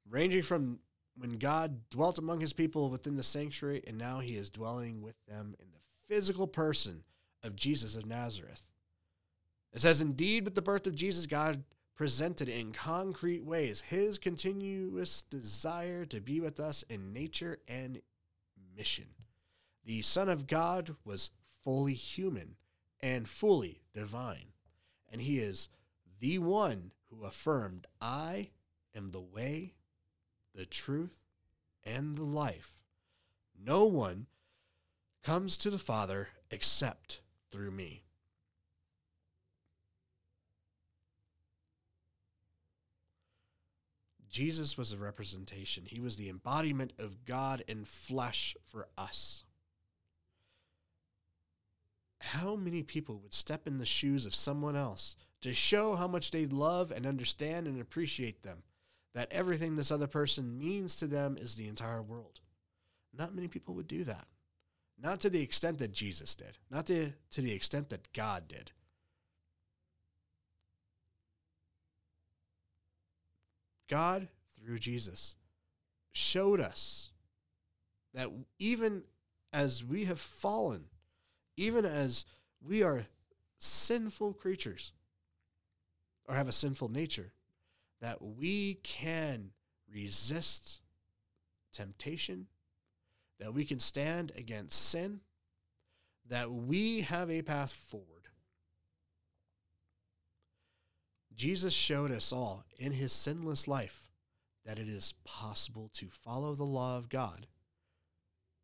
Ranging 0.09 0.43
from 0.43 0.81
when 1.17 1.39
God 1.39 1.89
dwelt 1.91 2.19
among 2.19 2.41
his 2.41 2.53
people 2.53 2.91
within 2.91 3.17
the 3.17 3.23
sanctuary, 3.23 3.83
and 3.87 3.99
now 3.99 4.21
he 4.21 4.37
is 4.37 4.51
dwelling 4.51 5.03
with 5.03 5.17
them 5.27 5.55
in 5.61 5.67
the 5.73 5.81
physical 6.09 6.47
person 6.47 7.05
of 7.43 7.57
Jesus 7.57 7.95
of 7.95 8.07
Nazareth. 8.07 8.63
It 9.73 9.81
says, 9.81 10.01
Indeed, 10.01 10.45
with 10.45 10.55
the 10.55 10.63
birth 10.63 10.87
of 10.87 10.95
Jesus, 10.95 11.27
God 11.27 11.63
presented 12.01 12.49
in 12.49 12.73
concrete 12.73 13.45
ways 13.45 13.83
his 13.83 14.17
continuous 14.17 15.21
desire 15.21 16.07
to 16.07 16.19
be 16.19 16.41
with 16.41 16.59
us 16.59 16.83
in 16.85 17.13
nature 17.13 17.59
and 17.69 18.01
mission. 18.75 19.05
The 19.85 20.01
Son 20.01 20.31
of 20.31 20.47
God 20.47 20.97
was 21.05 21.29
fully 21.63 21.93
human 21.93 22.57
and 23.03 23.29
fully 23.29 23.83
divine 23.93 24.47
and 25.13 25.21
he 25.21 25.41
is 25.41 25.69
the 26.21 26.39
one 26.39 26.93
who 27.11 27.27
affirmed, 27.27 27.87
I 28.01 28.49
am 28.97 29.11
the 29.11 29.21
way, 29.21 29.75
the 30.55 30.65
truth, 30.65 31.21
and 31.85 32.17
the 32.17 32.23
life. 32.23 32.81
No 33.63 33.85
one 33.85 34.27
comes 35.23 35.59
to 35.59 35.69
the 35.69 35.77
Father 35.77 36.31
except 36.51 37.21
through 37.51 37.73
me. 37.73 38.05
Jesus 44.31 44.79
was 44.79 44.93
a 44.93 44.97
representation. 44.97 45.85
He 45.87 46.01
was 46.01 46.17
the 46.17 46.29
embodiment 46.29 46.93
of 46.99 47.25
God 47.25 47.65
in 47.67 47.85
flesh 47.85 48.57
for 48.65 48.89
us 48.97 49.45
how 52.21 52.55
many 52.55 52.83
people 52.83 53.19
would 53.19 53.35
step 53.35 53.67
in 53.67 53.79
the 53.79 53.87
shoes 53.87 54.27
of 54.27 54.35
someone 54.35 54.77
else 54.77 55.17
to 55.41 55.55
show 55.55 55.95
how 55.95 56.07
much 56.07 56.31
they 56.31 56.47
love 56.47 56.91
and 56.91 57.07
understand 57.07 57.67
and 57.67 57.81
appreciate 57.81 58.43
them? 58.43 58.63
That 59.15 59.33
everything 59.33 59.75
this 59.75 59.91
other 59.91 60.07
person 60.07 60.59
means 60.59 60.97
to 60.97 61.07
them 61.07 61.37
is 61.41 61.55
the 61.55 61.67
entire 61.67 62.03
world. 62.03 62.41
Not 63.17 63.35
many 63.35 63.49
people 63.49 63.75
would 63.75 63.89
do 63.89 64.05
that. 64.05 64.27
Not 65.03 65.21
to 65.21 65.31
the 65.31 65.43
extent 65.43 65.79
that 65.79 65.93
Jesus 65.93 66.35
did, 66.35 66.59
not 66.71 66.87
to, 66.87 67.13
to 67.31 67.41
the 67.41 67.53
extent 67.53 67.89
that 67.89 68.13
God 68.13 68.47
did. 68.49 68.71
God, 73.91 74.29
through 74.65 74.79
Jesus, 74.79 75.35
showed 76.13 76.61
us 76.61 77.11
that 78.15 78.29
even 78.59 79.03
as 79.53 79.85
we 79.85 80.05
have 80.05 80.21
fallen, 80.21 80.87
even 81.57 81.85
as 81.85 82.25
we 82.65 82.83
are 82.83 83.07
sinful 83.59 84.33
creatures 84.35 84.93
or 86.27 86.35
have 86.35 86.49
a 86.49 86.53
sinful 86.53 86.89
nature, 86.89 87.33
that 88.01 88.23
we 88.23 88.75
can 88.83 89.51
resist 89.93 90.81
temptation, 91.73 92.47
that 93.41 93.53
we 93.53 93.65
can 93.65 93.79
stand 93.79 94.33
against 94.37 94.81
sin, 94.81 95.21
that 96.29 96.51
we 96.51 97.01
have 97.01 97.31
a 97.31 97.43
path 97.43 97.73
forward. 97.73 98.20
Jesus 101.41 101.73
showed 101.73 102.11
us 102.11 102.35
all 102.35 102.67
in 102.79 102.93
his 102.93 103.15
sinless 103.15 103.67
life 103.67 104.11
that 104.67 104.79
it 104.79 104.91
is 104.91 105.15
possible 105.25 105.89
to 105.95 106.11
follow 106.11 106.55
the 106.55 106.65
law 106.65 106.99
of 106.99 107.09
God 107.09 107.47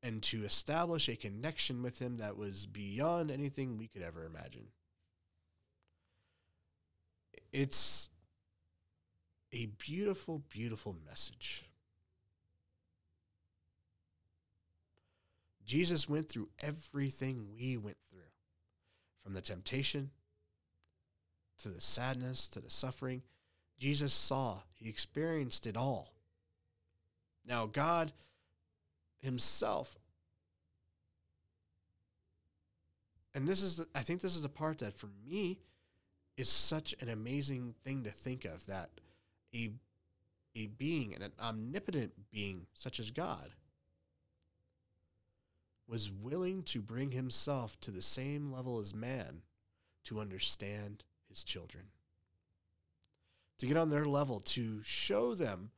and 0.03 0.23
to 0.25 0.45
establish 0.45 1.09
a 1.09 1.17
connection 1.17 1.83
with 1.83 1.99
him 2.01 2.19
that 2.19 2.37
was 2.37 2.67
beyond 2.67 3.31
anything 3.31 3.79
we 3.79 3.87
could 3.87 4.03
ever 4.03 4.27
imagine. 4.27 4.67
It's 7.51 8.11
a 9.55 9.65
beautiful, 9.79 10.43
beautiful 10.51 10.95
message. 11.09 11.65
Jesus 15.65 16.11
went 16.11 16.29
through 16.29 16.51
everything 16.61 17.47
we 17.59 17.79
went 17.79 17.97
through 18.11 18.21
from 19.25 19.33
the 19.33 19.41
temptation 19.41 20.11
to 21.59 21.69
the 21.69 21.81
sadness 21.81 22.49
to 22.49 22.61
the 22.61 22.71
suffering. 22.71 23.23
Jesus 23.79 24.13
saw, 24.13 24.61
he 24.75 24.89
experienced 24.89 25.67
it 25.67 25.77
all. 25.77 26.13
Now, 27.47 27.67
God 27.67 28.13
Himself, 29.19 29.97
and 33.35 33.47
this 33.47 33.63
is, 33.63 33.77
the, 33.77 33.87
I 33.95 34.03
think 34.03 34.21
this 34.21 34.35
is 34.35 34.43
the 34.43 34.49
part 34.49 34.79
that 34.79 34.97
for 34.97 35.09
me 35.29 35.59
is 36.37 36.49
such 36.49 36.95
an 37.01 37.09
amazing 37.09 37.75
thing 37.85 38.05
to 38.05 38.11
think 38.11 38.45
of 38.45 38.67
that 38.67 38.91
a, 39.55 39.71
a 40.55 40.67
being, 40.67 41.15
an 41.15 41.33
omnipotent 41.41 42.13
being 42.31 42.67
such 42.75 42.99
as 42.99 43.11
God, 43.11 43.51
was 45.89 46.11
willing 46.11 46.63
to 46.65 46.81
bring 46.81 47.13
himself 47.13 47.79
to 47.81 47.91
the 47.91 48.03
same 48.03 48.53
level 48.53 48.81
as 48.81 48.95
man 48.95 49.43
to 50.05 50.19
understand 50.21 51.05
his 51.37 51.45
children. 51.45 51.85
To 53.59 53.67
get 53.67 53.77
on 53.77 53.91
their 53.91 54.05
level, 54.05 54.41
to 54.41 54.83
show 54.85 55.35
them 55.35 55.71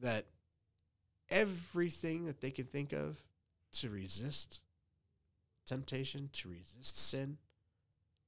that 0.00 0.26
everything 1.30 2.26
that 2.26 2.40
they 2.40 2.50
can 2.50 2.66
think 2.66 2.92
of 2.92 3.22
to 3.74 3.88
resist 3.88 4.60
temptation, 5.66 6.28
to 6.32 6.48
resist 6.48 6.98
sin, 6.98 7.38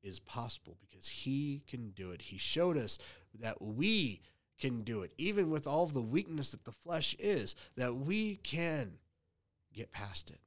is 0.02 0.20
possible 0.20 0.76
because 0.80 1.08
he 1.08 1.62
can 1.66 1.90
do 1.90 2.10
it. 2.10 2.22
He 2.22 2.38
showed 2.38 2.76
us 2.76 2.98
that 3.40 3.60
we 3.60 4.20
can 4.58 4.82
do 4.82 5.02
it, 5.02 5.12
even 5.18 5.50
with 5.50 5.66
all 5.66 5.84
of 5.84 5.94
the 5.94 6.02
weakness 6.02 6.50
that 6.50 6.64
the 6.64 6.72
flesh 6.72 7.16
is, 7.18 7.54
that 7.76 7.96
we 7.96 8.36
can 8.36 8.92
get 9.72 9.90
past 9.90 10.30
it. 10.30 10.40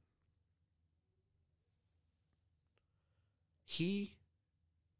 He 3.64 4.14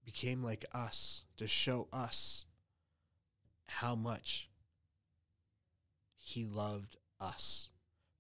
became 0.09 0.43
like 0.43 0.65
us 0.73 1.25
to 1.37 1.47
show 1.47 1.87
us 1.93 2.47
how 3.67 3.95
much 3.95 4.49
he 6.17 6.47
loved 6.47 6.97
us, 7.21 7.69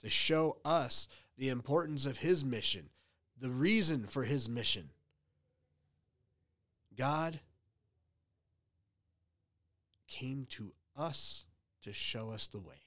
to 0.03 0.11
show 0.11 0.59
us 0.67 1.09
the 1.39 1.49
importance 1.49 2.05
of 2.05 2.19
his 2.19 2.45
mission, 2.45 2.91
the 3.41 3.49
reason 3.49 4.07
for 4.07 4.25
his 4.25 4.51
mission. 4.51 4.91
God 6.95 7.41
came 10.09 10.47
to 10.51 10.73
us 10.95 11.47
to 11.85 11.95
show 11.95 12.29
us 12.29 12.49
the 12.49 12.59
way. 12.59 12.83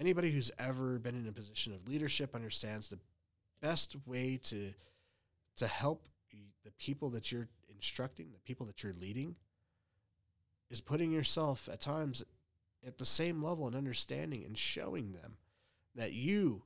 Anybody 0.00 0.32
who's 0.32 0.50
ever 0.58 0.98
been 0.98 1.14
in 1.14 1.28
a 1.28 1.32
position 1.32 1.72
of 1.72 1.86
leadership 1.86 2.34
understands 2.34 2.88
the 2.88 2.98
best 3.60 3.96
way 4.06 4.38
to 4.44 4.72
to 5.56 5.66
help 5.66 6.06
the 6.64 6.70
people 6.72 7.10
that 7.10 7.32
you're 7.32 7.48
instructing, 7.74 8.30
the 8.32 8.40
people 8.40 8.66
that 8.66 8.82
you're 8.82 8.92
leading, 8.92 9.36
is 10.70 10.80
putting 10.80 11.10
yourself 11.10 11.68
at 11.72 11.80
times 11.80 12.24
at 12.86 12.98
the 12.98 13.06
same 13.06 13.42
level 13.42 13.66
and 13.66 13.74
understanding 13.74 14.44
and 14.44 14.58
showing 14.58 15.12
them 15.12 15.38
that 15.94 16.12
you 16.12 16.62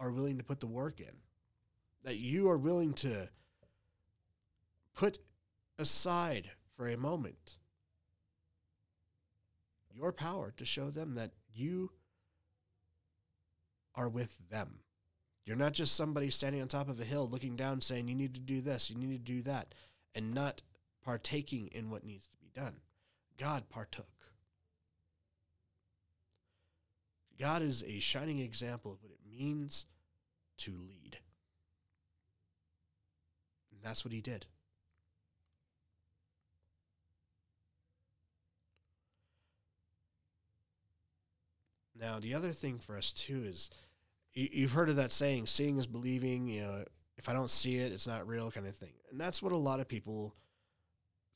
are 0.00 0.10
willing 0.10 0.38
to 0.38 0.44
put 0.44 0.60
the 0.60 0.66
work 0.66 1.00
in, 1.00 1.14
that 2.04 2.16
you 2.16 2.48
are 2.48 2.56
willing 2.56 2.94
to 2.94 3.28
put 4.94 5.18
aside 5.78 6.50
for 6.76 6.88
a 6.88 6.96
moment 6.96 7.56
your 9.94 10.12
power 10.12 10.52
to 10.56 10.64
show 10.64 10.90
them 10.90 11.14
that 11.14 11.30
you 11.54 11.90
are 13.94 14.08
with 14.08 14.36
them. 14.50 14.80
You're 15.44 15.56
not 15.56 15.72
just 15.72 15.96
somebody 15.96 16.30
standing 16.30 16.62
on 16.62 16.68
top 16.68 16.88
of 16.88 17.00
a 17.00 17.04
hill 17.04 17.28
looking 17.28 17.56
down 17.56 17.80
saying, 17.80 18.08
you 18.08 18.14
need 18.14 18.34
to 18.34 18.40
do 18.40 18.60
this, 18.60 18.90
you 18.90 18.96
need 18.96 19.24
to 19.24 19.32
do 19.32 19.42
that, 19.42 19.74
and 20.14 20.34
not 20.34 20.62
partaking 21.04 21.68
in 21.72 21.90
what 21.90 22.04
needs 22.04 22.28
to 22.28 22.36
be 22.36 22.50
done. 22.54 22.76
God 23.38 23.68
partook. 23.68 24.06
God 27.40 27.62
is 27.62 27.82
a 27.82 27.98
shining 27.98 28.38
example 28.38 28.92
of 28.92 29.02
what 29.02 29.10
it 29.10 29.18
means 29.28 29.86
to 30.58 30.70
lead. 30.70 31.18
And 33.72 33.80
that's 33.82 34.04
what 34.04 34.12
he 34.12 34.20
did. 34.20 34.46
Now, 41.98 42.20
the 42.20 42.34
other 42.34 42.50
thing 42.50 42.78
for 42.78 42.96
us 42.96 43.12
too 43.12 43.42
is 43.44 43.70
you, 44.34 44.62
have 44.62 44.72
heard 44.72 44.88
of 44.88 44.96
that 44.96 45.10
saying, 45.10 45.46
seeing 45.46 45.78
is 45.78 45.86
believing, 45.86 46.48
you 46.48 46.62
know, 46.62 46.84
if 47.16 47.28
I 47.28 47.32
don't 47.32 47.50
see 47.50 47.76
it, 47.76 47.92
it's 47.92 48.06
not 48.06 48.26
real 48.26 48.50
kind 48.50 48.66
of 48.66 48.74
thing. 48.74 48.92
And 49.10 49.20
that's 49.20 49.42
what 49.42 49.52
a 49.52 49.56
lot 49.56 49.80
of 49.80 49.88
people 49.88 50.34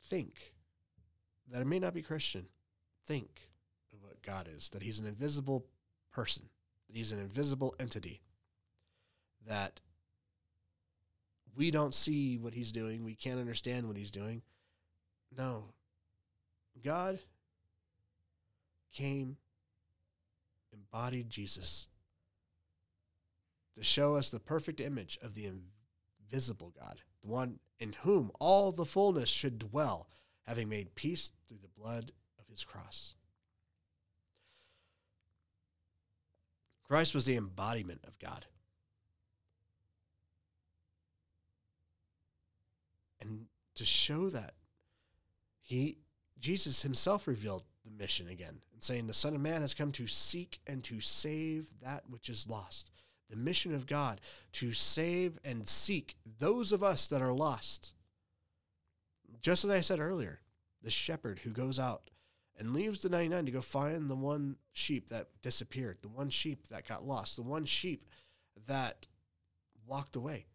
think 0.07 0.53
that 1.53 1.61
it 1.61 1.67
may 1.67 1.79
not 1.79 1.95
be 1.95 2.03
Christian. 2.03 2.47
Think 3.07 3.51
of 3.93 4.03
what 4.03 4.23
God 4.23 4.49
is, 4.49 4.71
that 4.71 4.83
he's 4.83 4.99
an 4.99 5.07
invisible 5.07 5.67
person, 6.13 6.45
that 6.89 6.97
he's 6.97 7.13
an 7.13 7.21
invisible 7.21 7.75
entity, 7.79 8.23
that 9.47 9.81
we 11.55 11.71
don't 11.71 11.95
see 11.95 12.37
what 12.39 12.55
he's 12.55 12.73
doing, 12.73 13.05
we 13.05 13.15
can't 13.15 13.39
understand 13.39 13.87
what 13.87 13.97
he's 13.97 14.11
doing. 14.11 14.43
No. 15.37 15.67
God 16.85 17.19
came, 18.93 19.37
embodied 20.73 21.31
Jesus 21.31 21.87
to 23.77 23.85
show 23.85 24.17
us 24.17 24.31
the 24.31 24.41
perfect 24.41 24.81
image 24.81 25.19
of 25.23 25.35
the 25.35 25.51
invisible 26.31 26.73
God, 26.81 27.01
the 27.23 27.29
one 27.29 27.59
in 27.79 27.93
whom 27.93 28.31
all 28.41 28.73
the 28.73 28.87
fullness 28.87 29.29
should 29.29 29.59
dwell, 29.59 30.09
having 30.47 30.69
made 30.69 30.95
peace 30.95 31.31
through 31.47 31.59
the 31.61 31.81
blood 31.81 32.12
of 32.39 32.47
his 32.49 32.65
cross. 32.65 33.15
Christ 36.85 37.15
was 37.15 37.25
the 37.25 37.37
embodiment 37.37 38.01
of 38.07 38.19
God. 38.19 38.47
And 43.21 43.47
to 43.75 43.85
show 43.85 44.31
that, 44.31 44.55
he 45.61 45.99
Jesus 46.39 46.83
himself 46.83 47.27
revealed 47.27 47.65
the 47.85 47.91
mission 47.91 48.29
again 48.29 48.61
and 48.73 48.83
saying 48.85 49.07
the 49.07 49.15
Son 49.15 49.35
of 49.35 49.41
Man 49.41 49.62
has 49.62 49.75
come 49.75 49.91
to 49.93 50.07
seek 50.07 50.61
and 50.67 50.85
to 50.85 51.01
save 51.01 51.71
that 51.83 52.05
which 52.09 52.29
is 52.29 52.47
lost 52.49 52.91
the 53.31 53.37
mission 53.37 53.75
of 53.75 53.87
God 53.87 54.21
to 54.53 54.73
save 54.73 55.39
and 55.45 55.69
seek 55.69 56.17
those 56.39 56.73
of 56.73 56.83
us 56.83 57.07
that 57.09 57.23
are 57.23 57.33
lost. 57.33 57.93
Just 59.41 59.65
as 59.65 59.71
I 59.71 59.81
said 59.81 60.01
earlier, 60.01 60.41
the 60.83 60.91
shepherd 60.91 61.41
who 61.41 61.51
goes 61.51 61.79
out 61.79 62.11
and 62.59 62.73
leaves 62.73 63.01
the 63.01 63.09
99 63.09 63.47
to 63.47 63.53
go 63.53 63.61
find 63.61 64.09
the 64.09 64.17
one 64.17 64.57
sheep 64.73 65.09
that 65.09 65.29
disappeared, 65.43 65.99
the 66.03 66.09
one 66.09 66.31
sheep 66.31 66.69
that 66.69 66.89
got 66.89 67.05
lost, 67.05 67.37
the 67.37 67.43
one 67.43 67.65
sheep 67.65 68.07
that 68.67 69.07
walked 69.87 70.17
away. 70.17 70.47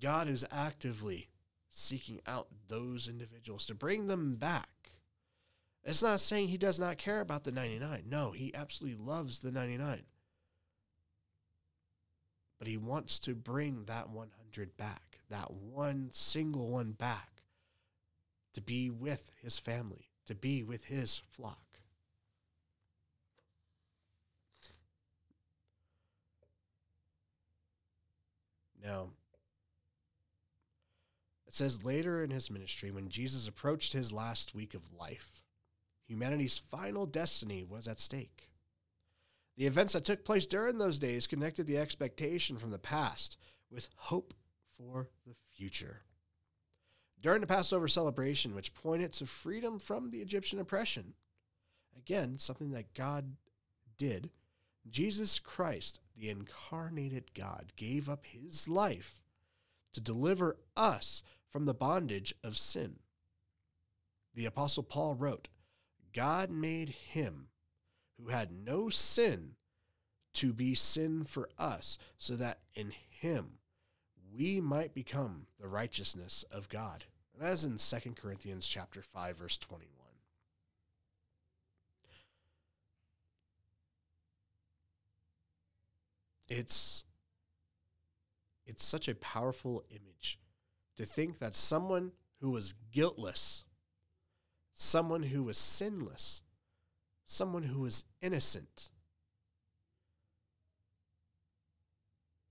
God 0.00 0.28
is 0.28 0.44
actively 0.50 1.28
seeking 1.68 2.20
out 2.26 2.48
those 2.68 3.08
individuals 3.08 3.66
to 3.66 3.74
bring 3.74 4.06
them 4.06 4.36
back. 4.36 4.68
It's 5.84 6.02
not 6.02 6.20
saying 6.20 6.48
he 6.48 6.56
does 6.56 6.80
not 6.80 6.98
care 6.98 7.20
about 7.20 7.44
the 7.44 7.52
99. 7.52 8.04
No, 8.08 8.32
he 8.32 8.54
absolutely 8.54 9.04
loves 9.04 9.38
the 9.38 9.52
99 9.52 10.02
but 12.58 12.68
he 12.68 12.76
wants 12.76 13.18
to 13.20 13.34
bring 13.34 13.84
that 13.86 14.10
100 14.10 14.76
back, 14.76 15.18
that 15.28 15.52
one 15.52 16.08
single 16.12 16.68
one 16.68 16.92
back 16.92 17.42
to 18.54 18.60
be 18.60 18.88
with 18.90 19.30
his 19.42 19.58
family, 19.58 20.08
to 20.26 20.34
be 20.34 20.62
with 20.62 20.86
his 20.86 21.18
flock. 21.18 21.60
Now, 28.82 29.08
it 31.46 31.54
says 31.54 31.84
later 31.84 32.22
in 32.22 32.30
his 32.30 32.50
ministry, 32.50 32.90
when 32.90 33.08
Jesus 33.08 33.48
approached 33.48 33.92
his 33.92 34.12
last 34.12 34.54
week 34.54 34.74
of 34.74 34.94
life, 34.94 35.42
humanity's 36.06 36.56
final 36.56 37.04
destiny 37.04 37.64
was 37.64 37.88
at 37.88 37.98
stake. 37.98 38.48
The 39.56 39.66
events 39.66 39.94
that 39.94 40.04
took 40.04 40.24
place 40.24 40.46
during 40.46 40.78
those 40.78 40.98
days 40.98 41.26
connected 41.26 41.66
the 41.66 41.78
expectation 41.78 42.58
from 42.58 42.70
the 42.70 42.78
past 42.78 43.38
with 43.70 43.88
hope 43.96 44.34
for 44.76 45.08
the 45.26 45.34
future. 45.54 46.02
during 47.20 47.40
the 47.40 47.46
Passover 47.46 47.88
celebration, 47.88 48.54
which 48.54 48.74
pointed 48.74 49.12
to 49.14 49.26
freedom 49.26 49.78
from 49.78 50.10
the 50.10 50.20
Egyptian 50.20 50.60
oppression. 50.60 51.14
Again, 51.98 52.38
something 52.38 52.70
that 52.72 52.94
God 52.94 53.36
did. 53.98 54.30
Jesus 54.88 55.38
Christ, 55.38 56.00
the 56.16 56.28
incarnated 56.28 57.34
God, 57.34 57.72
gave 57.74 58.08
up 58.08 58.26
his 58.26 58.68
life 58.68 59.22
to 59.92 60.00
deliver 60.00 60.56
us 60.76 61.22
from 61.50 61.64
the 61.64 61.74
bondage 61.74 62.34
of 62.44 62.56
sin. 62.56 63.00
The 64.34 64.46
Apostle 64.46 64.82
Paul 64.82 65.14
wrote, 65.14 65.48
God 66.14 66.50
made 66.50 66.90
him 66.90 67.48
who 68.20 68.30
had 68.30 68.50
no 68.50 68.88
sin 68.88 69.52
to 70.34 70.52
be 70.52 70.74
sin 70.74 71.24
for 71.24 71.48
us, 71.58 71.98
so 72.18 72.36
that 72.36 72.58
in 72.74 72.92
him 73.08 73.58
we 74.34 74.60
might 74.60 74.94
become 74.94 75.46
the 75.58 75.68
righteousness 75.68 76.44
of 76.50 76.68
God. 76.68 77.04
And 77.34 77.42
that 77.42 77.52
is 77.52 77.64
in 77.64 77.78
2 77.78 78.10
Corinthians 78.12 78.68
chapter 78.68 79.02
5 79.02 79.38
verse 79.38 79.58
21. 79.58 79.90
It's 86.48 87.04
it's 88.66 88.84
such 88.84 89.08
a 89.08 89.14
powerful 89.14 89.84
image 89.90 90.38
to 90.96 91.04
think 91.04 91.38
that 91.38 91.54
someone 91.54 92.12
who 92.40 92.50
was 92.50 92.74
guiltless, 92.92 93.64
someone 94.74 95.22
who 95.22 95.44
was 95.44 95.56
sinless, 95.56 96.42
someone 97.26 97.64
who 97.64 97.80
was 97.80 98.04
innocent, 98.22 98.90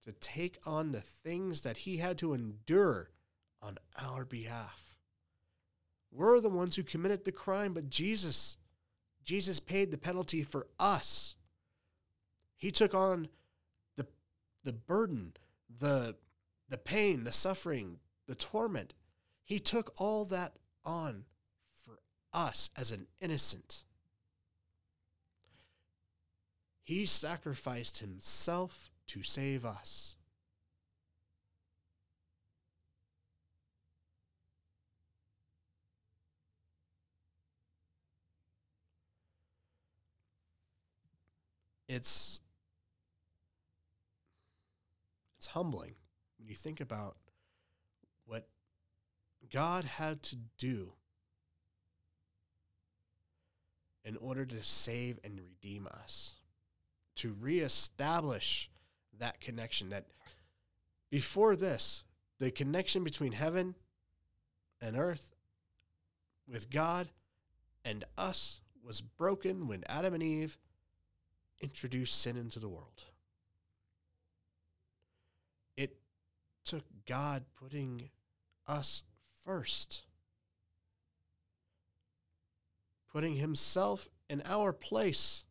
to 0.03 0.11
take 0.11 0.59
on 0.65 0.91
the 0.91 1.01
things 1.01 1.61
that 1.61 1.77
he 1.77 1.97
had 1.97 2.17
to 2.19 2.33
endure 2.33 3.09
on 3.61 3.77
our 3.99 4.23
behalf. 4.23 4.97
We're 6.11 6.39
the 6.39 6.49
ones 6.49 6.75
who 6.75 6.83
committed 6.83 7.25
the 7.25 7.31
crime, 7.31 7.73
but 7.73 7.89
Jesus, 7.89 8.57
Jesus 9.23 9.59
paid 9.59 9.89
the 9.89 9.97
penalty 9.97 10.43
for 10.43 10.67
us. 10.79 11.35
He 12.57 12.69
took 12.69 12.93
on 12.93 13.29
the, 13.95 14.05
the 14.63 14.73
burden, 14.73 15.33
the, 15.79 16.15
the 16.69 16.77
pain, 16.77 17.23
the 17.23 17.31
suffering, 17.31 17.97
the 18.27 18.35
torment. 18.35 18.93
He 19.43 19.59
took 19.59 19.93
all 19.97 20.25
that 20.25 20.53
on 20.83 21.25
for 21.73 21.99
us 22.31 22.69
as 22.77 22.91
an 22.91 23.07
innocent. 23.19 23.84
He 26.85 27.07
sacrificed 27.07 27.97
himself 27.97 28.91
to 29.07 29.23
save 29.23 29.65
us. 29.65 30.15
It's 41.87 42.39
it's 45.39 45.47
humbling 45.47 45.95
when 46.37 46.47
you 46.47 46.55
think 46.55 46.81
about 46.81 47.17
what 48.25 48.47
God 49.51 49.85
had 49.85 50.21
to 50.23 50.35
do 50.59 50.93
in 54.03 54.17
order 54.17 54.45
to 54.45 54.61
save 54.61 55.19
and 55.23 55.39
redeem 55.39 55.87
us, 55.87 56.35
to 57.15 57.35
reestablish 57.39 58.69
that 59.19 59.39
connection 59.39 59.89
that 59.89 60.05
before 61.09 61.55
this, 61.55 62.03
the 62.39 62.51
connection 62.51 63.03
between 63.03 63.31
heaven 63.31 63.75
and 64.81 64.97
earth 64.97 65.33
with 66.47 66.69
God 66.69 67.07
and 67.83 68.03
us 68.17 68.59
was 68.83 69.01
broken 69.01 69.67
when 69.67 69.83
Adam 69.87 70.13
and 70.13 70.23
Eve 70.23 70.57
introduced 71.61 72.21
sin 72.21 72.37
into 72.37 72.59
the 72.59 72.67
world. 72.67 73.03
It 75.77 75.97
took 76.65 76.83
God 77.07 77.45
putting 77.59 78.09
us 78.67 79.03
first, 79.45 80.03
putting 83.11 83.35
Himself 83.35 84.09
in 84.29 84.41
our 84.45 84.73
place 84.73 85.45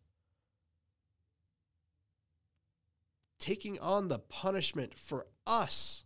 taking 3.44 3.78
on 3.78 4.08
the 4.08 4.18
punishment 4.18 4.98
for 4.98 5.26
us, 5.46 6.02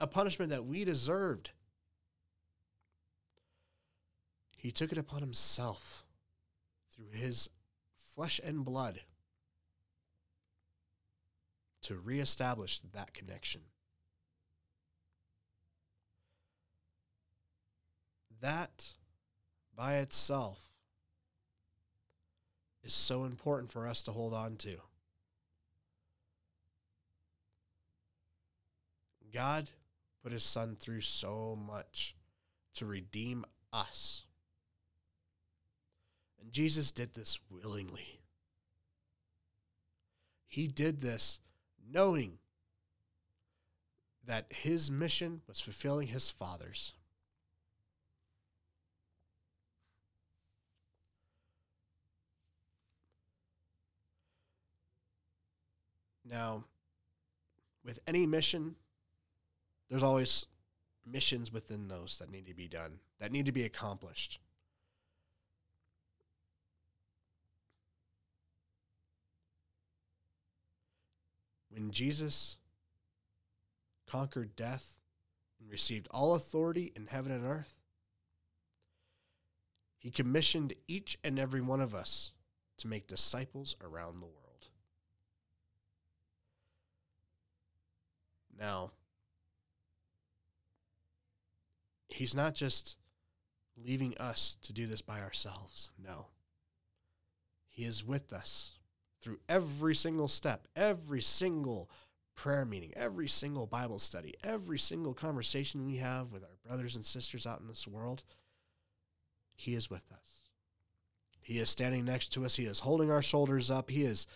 a 0.00 0.06
punishment 0.06 0.48
that 0.50 0.64
we 0.64 0.86
deserved. 0.86 1.50
He 4.56 4.70
took 4.70 4.90
it 4.90 4.96
upon 4.96 5.20
himself 5.20 6.06
through 6.90 7.10
his 7.12 7.50
flesh 7.94 8.40
and 8.42 8.64
blood 8.64 9.00
to 11.82 11.96
reestablish 11.96 12.78
that 12.94 13.12
connection. 13.12 13.60
That 18.40 18.94
by 19.76 19.96
itself 19.96 20.70
is 22.82 22.94
so 22.94 23.24
important 23.24 23.70
for 23.70 23.86
us 23.86 24.02
to 24.04 24.12
hold 24.12 24.32
on 24.32 24.56
to. 24.56 24.78
God 29.32 29.70
put 30.22 30.32
his 30.32 30.44
son 30.44 30.76
through 30.76 31.02
so 31.02 31.56
much 31.56 32.14
to 32.74 32.86
redeem 32.86 33.44
us. 33.72 34.24
And 36.40 36.52
Jesus 36.52 36.90
did 36.90 37.14
this 37.14 37.38
willingly. 37.50 38.20
He 40.46 40.66
did 40.66 41.00
this 41.00 41.40
knowing 41.90 42.38
that 44.24 44.52
his 44.52 44.90
mission 44.90 45.40
was 45.46 45.60
fulfilling 45.60 46.08
his 46.08 46.30
father's. 46.30 46.94
Now, 56.24 56.64
with 57.82 58.00
any 58.06 58.26
mission, 58.26 58.76
there's 59.88 60.02
always 60.02 60.46
missions 61.06 61.52
within 61.52 61.88
those 61.88 62.18
that 62.18 62.30
need 62.30 62.46
to 62.46 62.54
be 62.54 62.68
done, 62.68 63.00
that 63.18 63.32
need 63.32 63.46
to 63.46 63.52
be 63.52 63.64
accomplished. 63.64 64.38
When 71.70 71.90
Jesus 71.90 72.58
conquered 74.06 74.56
death 74.56 74.98
and 75.60 75.70
received 75.70 76.08
all 76.10 76.34
authority 76.34 76.92
in 76.96 77.06
heaven 77.06 77.30
and 77.30 77.44
earth, 77.44 77.76
he 79.98 80.10
commissioned 80.10 80.74
each 80.86 81.18
and 81.22 81.38
every 81.38 81.60
one 81.60 81.80
of 81.80 81.94
us 81.94 82.32
to 82.78 82.88
make 82.88 83.06
disciples 83.06 83.76
around 83.82 84.20
the 84.20 84.26
world. 84.26 84.68
Now, 88.58 88.92
He's 92.08 92.34
not 92.34 92.54
just 92.54 92.96
leaving 93.76 94.16
us 94.18 94.56
to 94.62 94.72
do 94.72 94.86
this 94.86 95.02
by 95.02 95.20
ourselves. 95.20 95.90
No. 96.02 96.28
He 97.68 97.84
is 97.84 98.04
with 98.04 98.32
us 98.32 98.72
through 99.22 99.38
every 99.48 99.94
single 99.94 100.28
step, 100.28 100.66
every 100.74 101.22
single 101.22 101.90
prayer 102.34 102.64
meeting, 102.64 102.92
every 102.96 103.28
single 103.28 103.66
Bible 103.66 103.98
study, 103.98 104.34
every 104.44 104.78
single 104.78 105.12
conversation 105.12 105.84
we 105.84 105.96
have 105.96 106.32
with 106.32 106.42
our 106.42 106.56
brothers 106.66 106.96
and 106.96 107.04
sisters 107.04 107.46
out 107.46 107.60
in 107.60 107.68
this 107.68 107.86
world. 107.86 108.24
He 109.54 109.74
is 109.74 109.90
with 109.90 110.04
us. 110.12 110.50
He 111.40 111.58
is 111.58 111.70
standing 111.70 112.04
next 112.04 112.32
to 112.34 112.44
us. 112.44 112.56
He 112.56 112.64
is 112.64 112.80
holding 112.80 113.10
our 113.10 113.22
shoulders 113.22 113.70
up. 113.70 113.90
He 113.90 114.02
is 114.02 114.26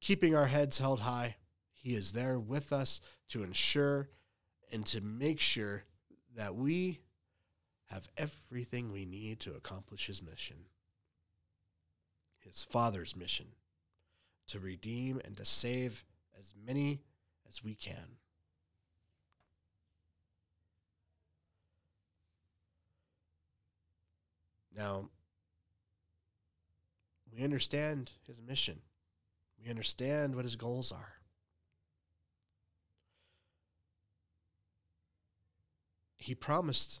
keeping 0.00 0.34
our 0.34 0.46
heads 0.46 0.78
held 0.78 1.00
high. 1.00 1.36
He 1.72 1.94
is 1.94 2.12
there 2.12 2.38
with 2.38 2.72
us 2.72 3.00
to 3.28 3.42
ensure 3.42 4.08
and 4.72 4.84
to 4.86 5.00
make 5.00 5.40
sure 5.40 5.84
that 6.38 6.54
we 6.54 7.00
have 7.86 8.08
everything 8.16 8.92
we 8.92 9.04
need 9.04 9.40
to 9.40 9.54
accomplish 9.54 10.06
his 10.06 10.22
mission. 10.22 10.56
His 12.38 12.62
Father's 12.62 13.16
mission 13.16 13.46
to 14.46 14.60
redeem 14.60 15.20
and 15.24 15.36
to 15.36 15.44
save 15.44 16.04
as 16.38 16.54
many 16.64 17.00
as 17.48 17.64
we 17.64 17.74
can. 17.74 18.16
Now, 24.76 25.08
we 27.36 27.42
understand 27.42 28.12
his 28.28 28.40
mission. 28.40 28.78
We 29.60 29.68
understand 29.68 30.36
what 30.36 30.44
his 30.44 30.54
goals 30.54 30.92
are. 30.92 31.17
He 36.28 36.34
promised 36.34 37.00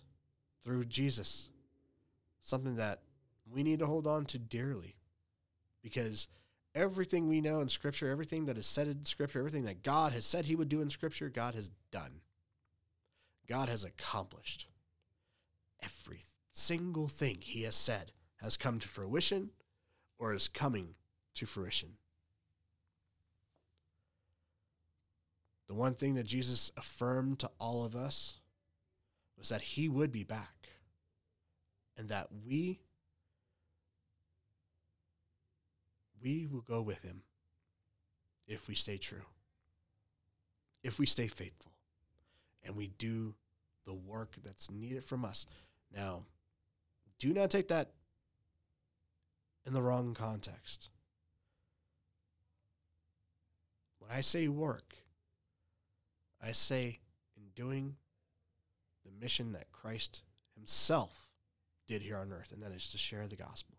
through 0.64 0.84
Jesus 0.84 1.50
something 2.40 2.76
that 2.76 3.00
we 3.50 3.62
need 3.62 3.78
to 3.78 3.86
hold 3.86 4.06
on 4.06 4.24
to 4.24 4.38
dearly 4.38 4.96
because 5.82 6.28
everything 6.74 7.28
we 7.28 7.42
know 7.42 7.60
in 7.60 7.68
Scripture, 7.68 8.10
everything 8.10 8.46
that 8.46 8.56
is 8.56 8.66
said 8.66 8.86
in 8.86 9.04
Scripture, 9.04 9.38
everything 9.38 9.64
that 9.64 9.82
God 9.82 10.12
has 10.12 10.24
said 10.24 10.46
He 10.46 10.56
would 10.56 10.70
do 10.70 10.80
in 10.80 10.88
Scripture, 10.88 11.28
God 11.28 11.54
has 11.54 11.70
done. 11.90 12.20
God 13.46 13.68
has 13.68 13.84
accomplished. 13.84 14.66
Every 15.82 16.22
single 16.52 17.08
thing 17.08 17.38
He 17.42 17.62
has 17.62 17.74
said 17.74 18.12
has 18.40 18.56
come 18.56 18.78
to 18.78 18.88
fruition 18.88 19.50
or 20.18 20.32
is 20.32 20.48
coming 20.48 20.94
to 21.34 21.44
fruition. 21.44 21.90
The 25.68 25.74
one 25.74 25.94
thing 25.94 26.14
that 26.14 26.24
Jesus 26.24 26.72
affirmed 26.78 27.40
to 27.40 27.50
all 27.60 27.84
of 27.84 27.94
us 27.94 28.37
was 29.38 29.48
that 29.50 29.62
He 29.62 29.88
would 29.88 30.12
be 30.12 30.24
back 30.24 30.68
and 31.96 32.08
that 32.08 32.28
we 32.46 32.80
we 36.22 36.46
will 36.46 36.60
go 36.60 36.80
with 36.80 37.02
him 37.02 37.22
if 38.46 38.68
we 38.68 38.74
stay 38.74 38.96
true, 38.96 39.24
if 40.82 40.98
we 40.98 41.06
stay 41.06 41.28
faithful, 41.28 41.72
and 42.64 42.76
we 42.76 42.88
do 42.98 43.34
the 43.84 43.94
work 43.94 44.36
that's 44.44 44.70
needed 44.70 45.04
from 45.04 45.24
us. 45.24 45.46
Now, 45.94 46.24
do 47.18 47.32
not 47.32 47.50
take 47.50 47.68
that 47.68 47.90
in 49.66 49.72
the 49.72 49.82
wrong 49.82 50.14
context. 50.14 50.90
When 53.98 54.10
I 54.10 54.22
say 54.22 54.48
work, 54.48 54.94
I 56.42 56.52
say 56.52 57.00
in 57.36 57.42
doing 57.54 57.96
mission 59.20 59.52
that 59.52 59.72
Christ 59.72 60.22
Himself 60.54 61.28
did 61.86 62.02
here 62.02 62.16
on 62.16 62.32
earth, 62.32 62.52
and 62.52 62.62
that 62.62 62.72
is 62.72 62.90
to 62.90 62.98
share 62.98 63.26
the 63.26 63.36
gospel 63.36 63.78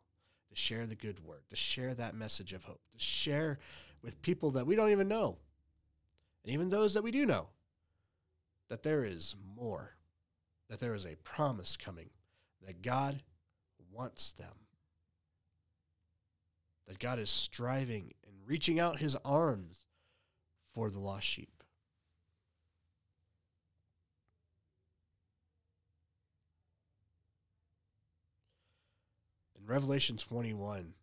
to 0.49 0.55
share 0.55 0.85
the 0.85 0.95
good 0.95 1.23
word, 1.23 1.43
to 1.49 1.55
share 1.55 1.93
that 1.93 2.15
message 2.15 2.53
of 2.53 2.63
hope, 2.63 2.81
to 2.91 2.99
share 2.99 3.59
with 4.01 4.21
people 4.21 4.51
that 4.51 4.65
we 4.65 4.75
don't 4.75 4.91
even 4.91 5.07
know, 5.07 5.37
and 6.43 6.53
even 6.53 6.69
those 6.69 6.93
that 6.93 7.03
we 7.03 7.11
do 7.11 7.25
know, 7.25 7.49
that 8.69 8.83
there 8.83 9.03
is 9.03 9.35
more, 9.55 9.95
that 10.69 10.79
there 10.79 10.95
is 10.95 11.05
a 11.05 11.15
promise 11.17 11.77
coming, 11.77 12.09
that 12.65 12.81
God 12.81 13.21
wants 13.91 14.33
them, 14.33 14.53
that 16.87 16.99
God 16.99 17.19
is 17.19 17.29
striving 17.29 18.13
and 18.25 18.35
reaching 18.47 18.79
out 18.79 18.97
his 18.97 19.15
arms 19.23 19.85
for 20.73 20.89
the 20.89 20.99
lost 20.99 21.27
sheep. 21.27 21.58
Revelation 29.69 30.17
21, 30.17 30.95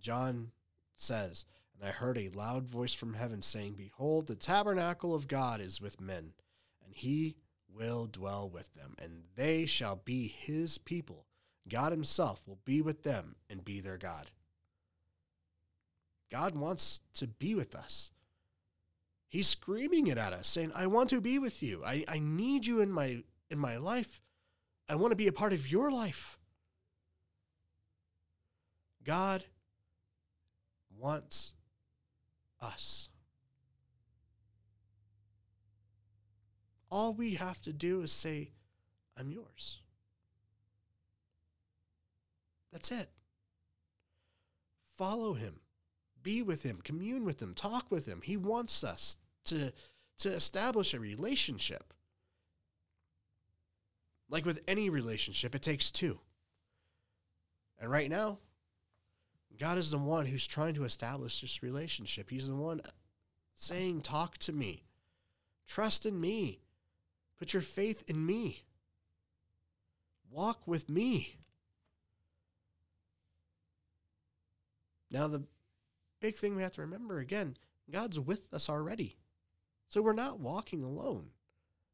John 0.00 0.52
says, 0.96 1.44
And 1.74 1.86
I 1.86 1.92
heard 1.92 2.16
a 2.16 2.30
loud 2.30 2.64
voice 2.64 2.94
from 2.94 3.12
heaven 3.12 3.42
saying, 3.42 3.74
Behold, 3.74 4.26
the 4.26 4.34
tabernacle 4.34 5.14
of 5.14 5.28
God 5.28 5.60
is 5.60 5.82
with 5.82 6.00
men, 6.00 6.32
and 6.82 6.94
he 6.94 7.36
will 7.68 8.06
dwell 8.06 8.48
with 8.48 8.72
them, 8.72 8.94
and 8.98 9.24
they 9.36 9.66
shall 9.66 9.96
be 9.96 10.28
his 10.28 10.78
people. 10.78 11.26
God 11.68 11.92
himself 11.92 12.40
will 12.46 12.58
be 12.64 12.80
with 12.80 13.02
them 13.02 13.36
and 13.50 13.62
be 13.62 13.80
their 13.80 13.98
God. 13.98 14.30
God 16.30 16.56
wants 16.56 17.00
to 17.14 17.26
be 17.26 17.54
with 17.54 17.74
us. 17.74 18.12
He's 19.28 19.48
screaming 19.48 20.06
it 20.06 20.16
at 20.16 20.32
us, 20.32 20.48
saying, 20.48 20.72
I 20.74 20.86
want 20.86 21.10
to 21.10 21.20
be 21.20 21.38
with 21.38 21.62
you. 21.62 21.82
I, 21.84 22.06
I 22.08 22.18
need 22.18 22.64
you 22.64 22.80
in 22.80 22.90
my 22.90 23.22
in 23.50 23.58
my 23.58 23.76
life. 23.76 24.22
I 24.88 24.94
want 24.94 25.12
to 25.12 25.16
be 25.16 25.28
a 25.28 25.32
part 25.32 25.52
of 25.52 25.70
your 25.70 25.90
life. 25.90 26.38
God 29.04 29.44
wants 30.98 31.52
us. 32.60 33.08
All 36.90 37.14
we 37.14 37.34
have 37.34 37.60
to 37.62 37.72
do 37.72 38.02
is 38.02 38.12
say, 38.12 38.50
I'm 39.18 39.30
yours. 39.30 39.78
That's 42.72 42.90
it. 42.90 43.08
Follow 44.96 45.34
him, 45.34 45.60
be 46.22 46.42
with 46.42 46.62
him, 46.62 46.80
commune 46.82 47.24
with 47.24 47.40
him, 47.40 47.54
talk 47.54 47.90
with 47.90 48.06
him. 48.06 48.20
He 48.22 48.36
wants 48.36 48.84
us 48.84 49.16
to, 49.46 49.72
to 50.18 50.28
establish 50.28 50.94
a 50.94 51.00
relationship. 51.00 51.92
Like 54.28 54.46
with 54.46 54.60
any 54.68 54.88
relationship, 54.90 55.54
it 55.54 55.62
takes 55.62 55.90
two. 55.90 56.20
And 57.80 57.90
right 57.90 58.08
now, 58.08 58.38
God 59.62 59.78
is 59.78 59.92
the 59.92 59.98
one 59.98 60.26
who's 60.26 60.44
trying 60.44 60.74
to 60.74 60.82
establish 60.82 61.40
this 61.40 61.62
relationship. 61.62 62.30
He's 62.30 62.48
the 62.48 62.54
one 62.56 62.80
saying, 63.54 64.00
Talk 64.00 64.36
to 64.38 64.52
me, 64.52 64.82
trust 65.68 66.04
in 66.04 66.20
me, 66.20 66.58
put 67.38 67.52
your 67.52 67.62
faith 67.62 68.02
in 68.08 68.26
me, 68.26 68.64
walk 70.28 70.66
with 70.66 70.88
me. 70.88 71.36
Now, 75.12 75.28
the 75.28 75.44
big 76.18 76.34
thing 76.34 76.56
we 76.56 76.62
have 76.64 76.72
to 76.72 76.80
remember 76.80 77.20
again 77.20 77.56
God's 77.88 78.18
with 78.18 78.52
us 78.52 78.68
already. 78.68 79.16
So 79.86 80.02
we're 80.02 80.12
not 80.12 80.40
walking 80.40 80.82
alone. 80.82 81.28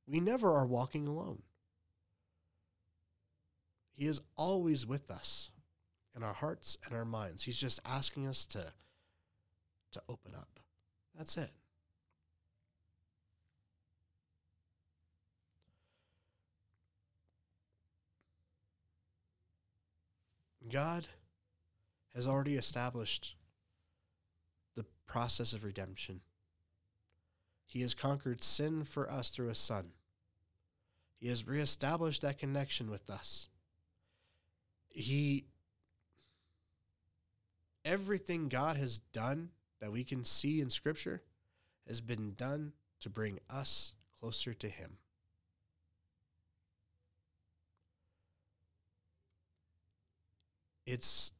We 0.07 0.21
never 0.21 0.51
are 0.53 0.65
walking 0.65 1.07
alone. 1.07 1.43
He 3.93 4.07
is 4.07 4.23
always 4.39 4.87
with 4.87 5.11
us 5.11 5.51
our 6.23 6.35
hearts 6.35 6.77
and 6.85 6.95
our 6.95 7.05
minds. 7.05 7.45
He's 7.45 7.59
just 7.59 7.81
asking 7.85 8.27
us 8.27 8.45
to 8.47 8.73
to 9.93 10.03
open 10.09 10.35
up. 10.35 10.61
That's 11.17 11.37
it. 11.37 11.51
God 20.71 21.07
has 22.15 22.27
already 22.27 22.57
established 22.57 23.35
the 24.77 24.85
process 25.07 25.53
of 25.53 25.65
redemption. 25.65 26.21
He 27.67 27.81
has 27.81 27.95
conquered 27.95 28.43
sin 28.43 28.85
for 28.85 29.11
us 29.11 29.31
through 29.31 29.49
his 29.49 29.59
Son. 29.59 29.93
He 31.19 31.29
has 31.29 31.47
reestablished 31.47 32.23
that 32.23 32.39
connection 32.39 32.91
with 32.91 33.09
us. 33.11 33.49
He 34.89 35.47
everything 37.85 38.49
God 38.49 38.77
has 38.77 38.99
done 38.99 39.51
that 39.81 39.93
we 39.93 40.05
can 40.05 40.25
see 40.25 40.61
in 40.61 40.71
Scripture 40.71 41.23
has 41.87 42.01
been 42.01 42.35
done 42.35 42.73
to 43.01 43.09
bring 43.09 43.39
us 43.49 43.95
closer 44.19 44.53
to 44.55 44.69
Him. 44.69 44.99
It's 50.87 51.33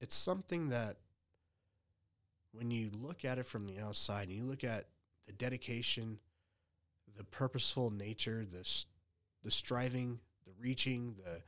it's 0.00 0.14
something 0.14 0.70
that 0.70 0.96
when 2.52 2.70
you 2.70 2.90
look 2.94 3.24
at 3.24 3.38
it 3.38 3.46
from 3.46 3.66
the 3.66 3.78
outside 3.80 4.28
and 4.28 4.36
you 4.36 4.44
look 4.44 4.64
at 4.64 4.84
the 5.26 5.32
dedication, 5.32 6.18
the 7.16 7.24
purposeful 7.24 7.90
nature, 7.90 8.46
the 8.50 8.66
the 9.44 9.50
striving, 9.50 10.18
the 10.46 10.52
reaching, 10.58 11.14
the 11.22 11.42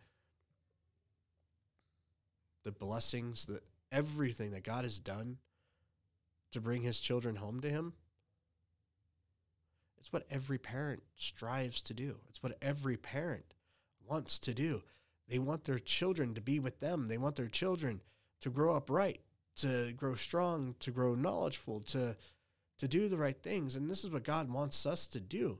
the 2.62 2.72
blessings, 2.72 3.46
the 3.46 3.60
everything 3.90 4.52
that 4.52 4.64
God 4.64 4.84
has 4.84 4.98
done 4.98 5.38
to 6.52 6.60
bring 6.60 6.82
his 6.82 7.00
children 7.00 7.36
home 7.36 7.60
to 7.60 7.70
him. 7.70 7.94
It's 9.98 10.12
what 10.12 10.26
every 10.30 10.58
parent 10.58 11.02
strives 11.16 11.80
to 11.82 11.94
do. 11.94 12.16
It's 12.28 12.42
what 12.42 12.56
every 12.62 12.96
parent 12.96 13.54
wants 14.08 14.38
to 14.40 14.54
do. 14.54 14.82
They 15.28 15.38
want 15.38 15.64
their 15.64 15.78
children 15.78 16.34
to 16.34 16.40
be 16.40 16.58
with 16.58 16.80
them. 16.80 17.08
They 17.08 17.18
want 17.18 17.36
their 17.36 17.48
children 17.48 18.00
to 18.40 18.50
grow 18.50 18.74
up 18.74 18.90
right, 18.90 19.20
to 19.56 19.92
grow 19.92 20.14
strong, 20.14 20.74
to 20.80 20.90
grow 20.90 21.14
knowledgeful, 21.14 21.80
to 21.80 22.16
to 22.78 22.88
do 22.88 23.08
the 23.08 23.18
right 23.18 23.36
things. 23.42 23.76
And 23.76 23.90
this 23.90 24.04
is 24.04 24.10
what 24.10 24.24
God 24.24 24.50
wants 24.50 24.86
us 24.86 25.06
to 25.08 25.20
do. 25.20 25.58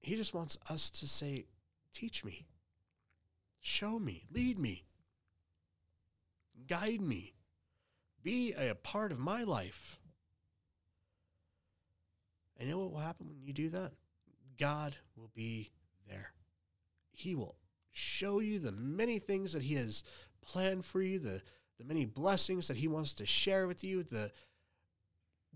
He 0.00 0.14
just 0.14 0.34
wants 0.34 0.58
us 0.68 0.90
to 0.90 1.08
say, 1.08 1.46
"Teach 1.94 2.24
me. 2.24 2.46
Show 3.58 3.98
me, 3.98 4.26
lead 4.30 4.58
me." 4.58 4.84
Guide 6.70 7.00
me. 7.00 7.34
Be 8.22 8.52
a 8.52 8.76
part 8.76 9.10
of 9.10 9.18
my 9.18 9.42
life. 9.42 9.98
And 12.56 12.68
you 12.68 12.74
know 12.74 12.80
what 12.82 12.92
will 12.92 13.00
happen 13.00 13.26
when 13.28 13.42
you 13.42 13.52
do 13.52 13.70
that? 13.70 13.90
God 14.56 14.94
will 15.16 15.32
be 15.34 15.72
there. 16.08 16.32
He 17.10 17.34
will 17.34 17.56
show 17.90 18.38
you 18.38 18.60
the 18.60 18.70
many 18.70 19.18
things 19.18 19.52
that 19.52 19.64
He 19.64 19.74
has 19.74 20.04
planned 20.42 20.84
for 20.84 21.02
you, 21.02 21.18
the, 21.18 21.42
the 21.78 21.84
many 21.84 22.04
blessings 22.04 22.68
that 22.68 22.76
He 22.76 22.86
wants 22.86 23.14
to 23.14 23.26
share 23.26 23.66
with 23.66 23.82
you, 23.82 24.04
the, 24.04 24.30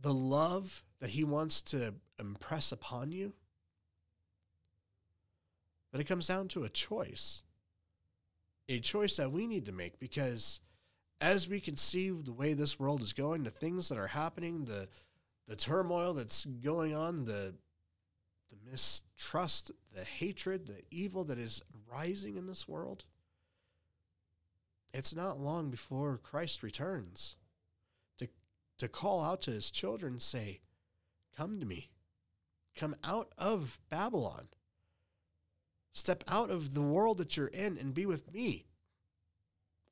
the 0.01 0.13
love 0.13 0.83
that 1.01 1.11
He 1.11 1.23
wants 1.23 1.63
to 1.63 1.95
impress 2.19 2.73
upon 2.73 3.13
you. 3.13 3.35
But 5.93 6.01
it 6.01 6.09
comes 6.09 6.27
down 6.27 6.49
to 6.49 6.65
a 6.65 6.69
choice. 6.69 7.45
A 8.69 8.81
choice 8.81 9.17
that 9.17 9.31
we 9.31 9.47
need 9.47 9.67
to 9.67 9.73
make 9.73 10.01
because 10.01 10.61
as 11.21 11.49
we 11.49 11.61
can 11.61 11.77
see 11.77 12.11
the 12.11 12.33
way 12.33 12.53
this 12.53 12.79
world 12.79 13.03
is 13.03 13.13
going, 13.13 13.45
the 13.45 13.51
things 13.51 13.89
that 13.89 13.99
are 13.99 14.09
happening, 14.09 14.65
the 14.65 14.89
the 15.47 15.57
turmoil 15.57 16.15
that's 16.15 16.45
going 16.45 16.95
on, 16.95 17.25
the 17.25 17.55
the 18.51 18.71
mistrust, 18.71 19.71
the 19.93 20.05
hatred, 20.05 20.67
the 20.67 20.83
evil 20.91 21.25
that 21.25 21.39
is 21.39 21.63
rising 21.91 22.37
in 22.37 22.47
this 22.47 22.69
world, 22.69 23.05
it's 24.93 25.15
not 25.15 25.41
long 25.41 25.71
before 25.71 26.19
Christ 26.23 26.63
returns 26.63 27.37
to 28.19 28.29
to 28.79 28.89
call 28.89 29.23
out 29.23 29.43
to 29.43 29.51
his 29.51 29.71
children 29.71 30.21
say, 30.21 30.61
Come 31.37 31.59
to 31.61 31.67
me. 31.67 31.91
Come 32.77 32.97
out 33.05 33.33
of 33.39 33.79
Babylon. 33.89 34.49
Step 35.93 36.25
out 36.27 36.51
of 36.51 36.75
the 36.75 36.83
world 36.83 37.19
that 37.19 37.37
you're 37.37 37.47
in 37.47 37.79
and 37.79 37.95
be 37.95 38.05
with 38.05 38.33
me. 38.33 38.67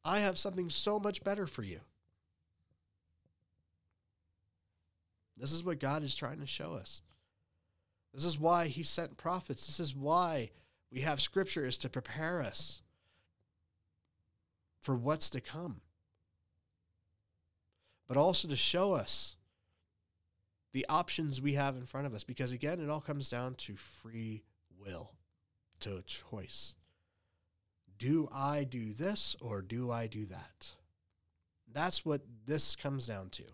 I 0.05 0.21
have 0.21 0.39
something 0.39 0.69
so 0.69 0.99
much 0.99 1.23
better 1.23 1.47
for 1.47 1.63
you. 1.63 1.81
This 5.37 5.53
is 5.53 5.65
what 5.65 5.81
God 5.81 6.03
is 6.03 6.15
trying 6.15 6.41
to 6.41 6.47
show 6.47 6.75
us. 6.75 7.03
This 8.15 8.25
is 8.25 8.39
why 8.39 8.67
he 8.67 8.83
sent 8.83 9.17
prophets. 9.17 9.67
This 9.67 9.81
is 9.81 9.95
why 9.95 10.51
we 10.91 11.01
have 11.01 11.21
scripture 11.21 11.65
is 11.65 11.79
to 11.79 11.89
prepare 11.89 12.41
us 12.41 12.83
for 14.81 14.95
what's 14.95 15.31
to 15.31 15.41
come. 15.41 15.81
But 18.07 18.17
also 18.17 18.49
to 18.49 18.57
show 18.57 18.93
us 18.93 19.37
the 20.73 20.87
options 20.89 21.41
we 21.41 21.55
have 21.55 21.77
in 21.77 21.87
front 21.87 22.07
of 22.07 22.15
us 22.15 22.25
because 22.25 22.53
again 22.53 22.81
it 22.81 22.89
all 22.89 23.01
comes 23.01 23.29
down 23.29 23.55
to 23.55 23.77
free 23.77 24.43
will, 24.79 25.13
to 25.81 26.03
choice. 26.03 26.75
Do 28.03 28.29
I 28.35 28.65
do 28.65 28.93
this 28.93 29.37
or 29.41 29.63
do 29.63 29.93
I 29.93 30.09
do 30.09 30.27
that? 30.27 30.73
That's 31.73 32.05
what 32.05 32.23
this 32.45 32.75
comes 32.75 33.07
down 33.07 33.29
to. 33.31 33.45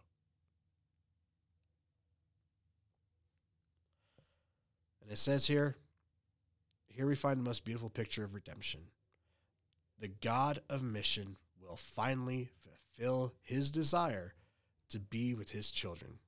And 5.03 5.13
it 5.13 5.19
says 5.19 5.47
here, 5.47 5.77
here 6.87 7.07
we 7.07 7.15
find 7.15 7.39
the 7.39 7.45
most 7.45 7.67
beautiful 7.67 7.91
picture 7.91 8.25
of 8.25 8.35
redemption. 8.35 8.81
The 10.01 10.09
God 10.09 10.63
of 10.71 10.83
mission 10.83 11.37
will 11.61 11.77
finally 11.77 12.49
fulfill 12.63 13.35
his 13.43 13.71
desire 13.71 14.33
to 14.89 14.99
be 14.99 15.35
with 15.35 15.51
his 15.51 15.71
children. 15.71 16.21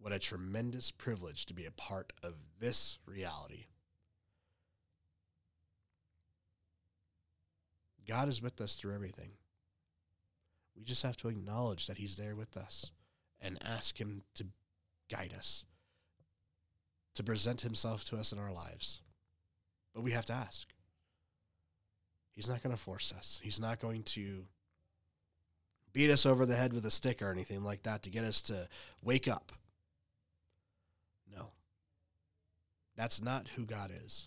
What 0.00 0.12
a 0.12 0.18
tremendous 0.18 0.90
privilege 0.90 1.46
to 1.46 1.54
be 1.54 1.66
a 1.66 1.70
part 1.70 2.12
of 2.24 2.34
this 2.58 2.98
reality. 3.06 3.66
God 8.10 8.28
is 8.28 8.42
with 8.42 8.60
us 8.60 8.74
through 8.74 8.92
everything. 8.92 9.30
We 10.76 10.82
just 10.82 11.04
have 11.04 11.16
to 11.18 11.28
acknowledge 11.28 11.86
that 11.86 11.98
He's 11.98 12.16
there 12.16 12.34
with 12.34 12.56
us 12.56 12.90
and 13.40 13.56
ask 13.64 14.00
Him 14.00 14.22
to 14.34 14.46
guide 15.08 15.32
us, 15.38 15.64
to 17.14 17.22
present 17.22 17.60
Himself 17.60 18.04
to 18.06 18.16
us 18.16 18.32
in 18.32 18.40
our 18.40 18.52
lives. 18.52 19.00
But 19.94 20.02
we 20.02 20.10
have 20.10 20.26
to 20.26 20.32
ask. 20.32 20.66
He's 22.32 22.48
not 22.48 22.64
going 22.64 22.74
to 22.74 22.82
force 22.82 23.14
us, 23.16 23.38
He's 23.44 23.60
not 23.60 23.78
going 23.78 24.02
to 24.02 24.42
beat 25.92 26.10
us 26.10 26.26
over 26.26 26.44
the 26.44 26.56
head 26.56 26.72
with 26.72 26.84
a 26.86 26.90
stick 26.90 27.22
or 27.22 27.30
anything 27.30 27.62
like 27.62 27.84
that 27.84 28.02
to 28.02 28.10
get 28.10 28.24
us 28.24 28.42
to 28.42 28.66
wake 29.04 29.28
up. 29.28 29.52
No. 31.32 31.52
That's 32.96 33.22
not 33.22 33.46
who 33.54 33.64
God 33.64 33.92
is. 34.04 34.26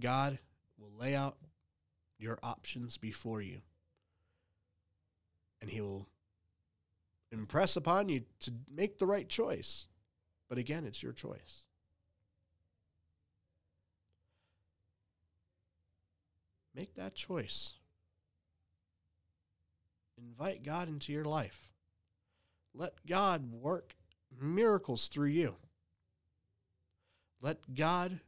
God 0.00 0.38
will 0.78 0.92
lay 0.98 1.14
out 1.14 1.36
your 2.18 2.38
options 2.42 2.96
before 2.96 3.40
you. 3.40 3.60
And 5.60 5.70
he 5.70 5.80
will 5.80 6.08
impress 7.32 7.76
upon 7.76 8.08
you 8.08 8.22
to 8.40 8.52
make 8.72 8.98
the 8.98 9.06
right 9.06 9.28
choice. 9.28 9.86
But 10.48 10.58
again, 10.58 10.84
it's 10.84 11.02
your 11.02 11.12
choice. 11.12 11.66
Make 16.74 16.94
that 16.94 17.14
choice. 17.14 17.74
Invite 20.18 20.62
God 20.62 20.88
into 20.88 21.12
your 21.12 21.24
life. 21.24 21.72
Let 22.74 23.06
God 23.06 23.50
work 23.52 23.94
miracles 24.38 25.08
through 25.08 25.28
you. 25.28 25.56
Let 27.40 27.74
God 27.74 28.20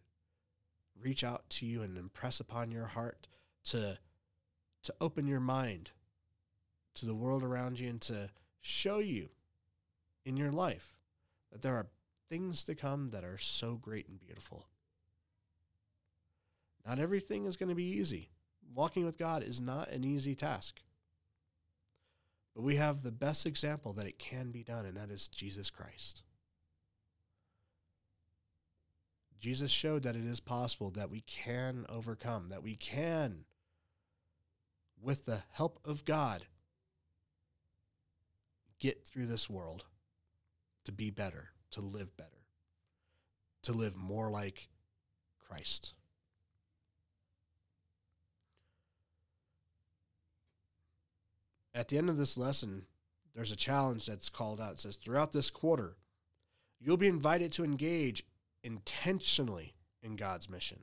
reach 1.00 1.24
out 1.24 1.48
to 1.50 1.66
you 1.66 1.82
and 1.82 1.96
impress 1.96 2.40
upon 2.40 2.70
your 2.70 2.86
heart 2.86 3.26
to 3.64 3.98
to 4.84 4.94
open 5.00 5.26
your 5.26 5.40
mind 5.40 5.90
to 6.94 7.04
the 7.04 7.14
world 7.14 7.42
around 7.42 7.78
you 7.78 7.88
and 7.88 8.00
to 8.00 8.30
show 8.60 8.98
you 8.98 9.28
in 10.24 10.36
your 10.36 10.52
life 10.52 10.96
that 11.50 11.62
there 11.62 11.74
are 11.74 11.88
things 12.28 12.64
to 12.64 12.74
come 12.74 13.10
that 13.10 13.24
are 13.24 13.38
so 13.38 13.74
great 13.74 14.08
and 14.08 14.20
beautiful. 14.20 14.66
Not 16.86 16.98
everything 16.98 17.46
is 17.46 17.56
going 17.56 17.68
to 17.68 17.74
be 17.74 17.84
easy. 17.84 18.30
Walking 18.74 19.04
with 19.04 19.18
God 19.18 19.42
is 19.42 19.60
not 19.60 19.88
an 19.88 20.04
easy 20.04 20.34
task. 20.34 20.80
But 22.54 22.62
we 22.62 22.76
have 22.76 23.02
the 23.02 23.12
best 23.12 23.46
example 23.46 23.92
that 23.94 24.06
it 24.06 24.18
can 24.18 24.50
be 24.50 24.62
done, 24.62 24.84
and 24.84 24.96
that 24.96 25.10
is 25.10 25.28
Jesus 25.28 25.70
Christ. 25.70 26.22
Jesus 29.40 29.70
showed 29.70 30.02
that 30.02 30.16
it 30.16 30.24
is 30.24 30.40
possible 30.40 30.90
that 30.90 31.10
we 31.10 31.20
can 31.20 31.86
overcome, 31.88 32.48
that 32.48 32.62
we 32.62 32.74
can, 32.74 33.44
with 35.00 35.26
the 35.26 35.42
help 35.52 35.78
of 35.84 36.04
God, 36.04 36.46
get 38.80 39.04
through 39.04 39.26
this 39.26 39.48
world 39.48 39.84
to 40.84 40.92
be 40.92 41.10
better, 41.10 41.50
to 41.70 41.80
live 41.80 42.16
better, 42.16 42.44
to 43.62 43.72
live 43.72 43.96
more 43.96 44.30
like 44.30 44.68
Christ. 45.38 45.94
At 51.74 51.88
the 51.88 51.98
end 51.98 52.10
of 52.10 52.16
this 52.16 52.36
lesson, 52.36 52.86
there's 53.36 53.52
a 53.52 53.56
challenge 53.56 54.06
that's 54.06 54.28
called 54.28 54.60
out. 54.60 54.72
It 54.72 54.80
says, 54.80 54.96
throughout 54.96 55.30
this 55.30 55.48
quarter, 55.48 55.96
you'll 56.80 56.96
be 56.96 57.06
invited 57.06 57.52
to 57.52 57.64
engage 57.64 58.24
intentionally 58.68 59.72
in 60.02 60.14
God's 60.14 60.50
mission. 60.50 60.80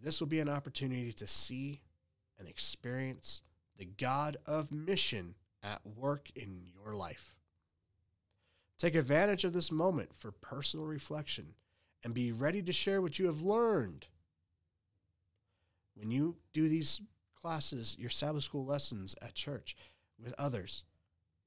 This 0.00 0.20
will 0.20 0.28
be 0.28 0.38
an 0.38 0.48
opportunity 0.48 1.12
to 1.12 1.26
see 1.26 1.80
and 2.38 2.46
experience 2.46 3.42
the 3.76 3.86
God 3.86 4.36
of 4.46 4.70
mission 4.70 5.34
at 5.64 5.80
work 5.84 6.28
in 6.36 6.62
your 6.72 6.94
life. 6.94 7.34
Take 8.78 8.94
advantage 8.94 9.44
of 9.44 9.52
this 9.52 9.72
moment 9.72 10.14
for 10.14 10.30
personal 10.30 10.86
reflection 10.86 11.54
and 12.04 12.14
be 12.14 12.30
ready 12.30 12.62
to 12.62 12.72
share 12.72 13.02
what 13.02 13.18
you 13.18 13.26
have 13.26 13.40
learned. 13.40 14.06
When 15.96 16.12
you 16.12 16.36
do 16.52 16.68
these 16.68 17.00
classes, 17.34 17.96
your 17.98 18.10
Sabbath 18.10 18.44
school 18.44 18.64
lessons 18.64 19.16
at 19.20 19.34
church 19.34 19.76
with 20.22 20.34
others, 20.38 20.84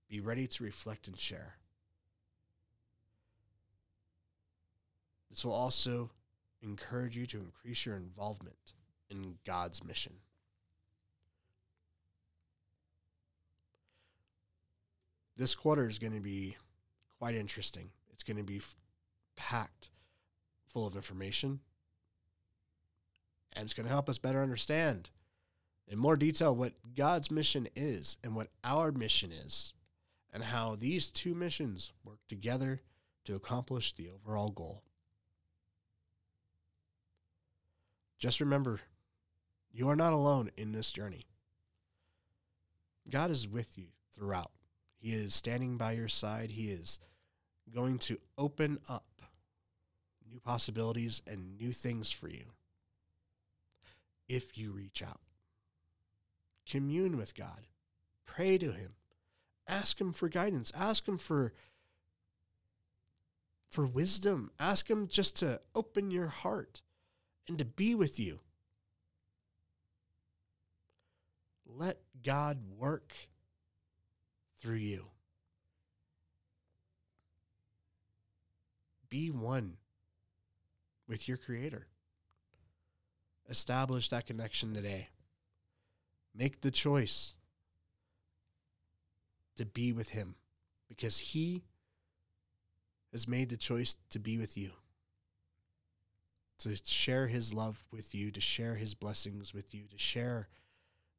be 0.09 0.19
ready 0.19 0.47
to 0.47 0.63
reflect 0.65 1.07
and 1.07 1.17
share. 1.17 1.55
This 5.29 5.43
will 5.43 5.53
also 5.53 6.11
encourage 6.61 7.15
you 7.15 7.25
to 7.27 7.37
increase 7.37 7.85
your 7.85 7.95
involvement 7.95 8.73
in 9.09 9.37
God's 9.45 9.83
mission. 9.83 10.13
This 15.35 15.53
quarter 15.53 15.87
is 15.87 15.99
going 15.99 16.13
to 16.13 16.19
be 16.19 16.57
quite 17.19 17.35
interesting. 17.35 17.91
It's 18.11 18.23
going 18.23 18.37
to 18.37 18.43
be 18.43 18.57
f- 18.57 18.75
packed 19.35 19.91
full 20.65 20.87
of 20.87 20.95
information, 20.95 21.59
and 23.53 23.63
it's 23.63 23.73
going 23.73 23.85
to 23.85 23.93
help 23.93 24.09
us 24.09 24.17
better 24.17 24.41
understand 24.41 25.11
in 25.87 25.99
more 25.99 26.15
detail 26.15 26.55
what 26.55 26.73
God's 26.95 27.29
mission 27.29 27.67
is 27.75 28.17
and 28.23 28.35
what 28.35 28.49
our 28.63 28.91
mission 28.91 29.31
is, 29.31 29.73
and 30.33 30.43
how 30.43 30.75
these 30.75 31.07
two 31.07 31.35
missions 31.35 31.93
work 32.03 32.19
together 32.27 32.81
to 33.25 33.35
accomplish 33.35 33.93
the 33.93 34.09
overall 34.09 34.49
goal. 34.49 34.81
Just 38.17 38.39
remember, 38.39 38.79
you 39.71 39.89
are 39.89 39.95
not 39.95 40.13
alone 40.13 40.51
in 40.57 40.71
this 40.71 40.91
journey. 40.91 41.25
God 43.09 43.31
is 43.31 43.47
with 43.47 43.77
you 43.77 43.87
throughout. 44.13 44.51
He 44.97 45.13
is 45.13 45.33
standing 45.35 45.77
by 45.77 45.93
your 45.93 46.07
side. 46.07 46.51
He 46.51 46.69
is 46.69 46.99
going 47.73 47.99
to 47.99 48.17
open 48.37 48.79
up 48.89 49.05
new 50.29 50.39
possibilities 50.39 51.21
and 51.27 51.57
new 51.57 51.71
things 51.71 52.11
for 52.11 52.27
you 52.27 52.45
if 54.27 54.57
you 54.57 54.71
reach 54.71 55.01
out. 55.01 55.21
Commune 56.69 57.15
with 57.15 57.35
God, 57.35 57.67
pray 58.25 58.57
to 58.57 58.71
Him, 58.71 58.95
Ask 59.67 59.99
him 59.99 60.13
for 60.13 60.29
guidance. 60.29 60.71
Ask 60.75 61.07
him 61.07 61.17
for 61.17 61.53
for 63.69 63.85
wisdom. 63.85 64.51
Ask 64.59 64.89
him 64.89 65.07
just 65.07 65.35
to 65.37 65.59
open 65.75 66.09
your 66.09 66.27
heart 66.27 66.81
and 67.47 67.57
to 67.57 67.65
be 67.65 67.95
with 67.95 68.19
you. 68.19 68.39
Let 71.65 71.99
God 72.23 72.59
work 72.77 73.13
through 74.59 74.75
you. 74.75 75.05
Be 79.09 79.29
one 79.29 79.77
with 81.07 81.27
your 81.27 81.37
Creator. 81.37 81.87
Establish 83.49 84.09
that 84.09 84.25
connection 84.25 84.73
today. 84.73 85.09
Make 86.35 86.61
the 86.61 86.71
choice 86.71 87.33
to 89.55 89.65
be 89.65 89.93
with 89.93 90.09
Him 90.09 90.35
because 90.89 91.17
He 91.17 91.63
has 93.11 93.27
made 93.27 93.49
the 93.49 93.57
choice 93.57 93.95
to 94.09 94.19
be 94.19 94.37
with 94.37 94.57
you, 94.57 94.71
to 96.59 96.75
share 96.85 97.27
His 97.27 97.53
love 97.53 97.83
with 97.91 98.13
you, 98.15 98.31
to 98.31 98.41
share 98.41 98.75
His 98.75 98.93
blessings 98.93 99.53
with 99.53 99.73
you, 99.73 99.83
to 99.87 99.97
share 99.97 100.47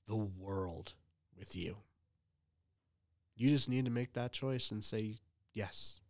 the 0.06 0.16
world 0.16 0.94
with 1.38 1.54
you. 1.54 1.78
You 3.36 3.50
just 3.50 3.68
need 3.68 3.84
to 3.84 3.90
make 3.90 4.14
that 4.14 4.32
choice 4.32 4.70
and 4.70 4.82
say 4.82 5.16
yes. 5.54 6.00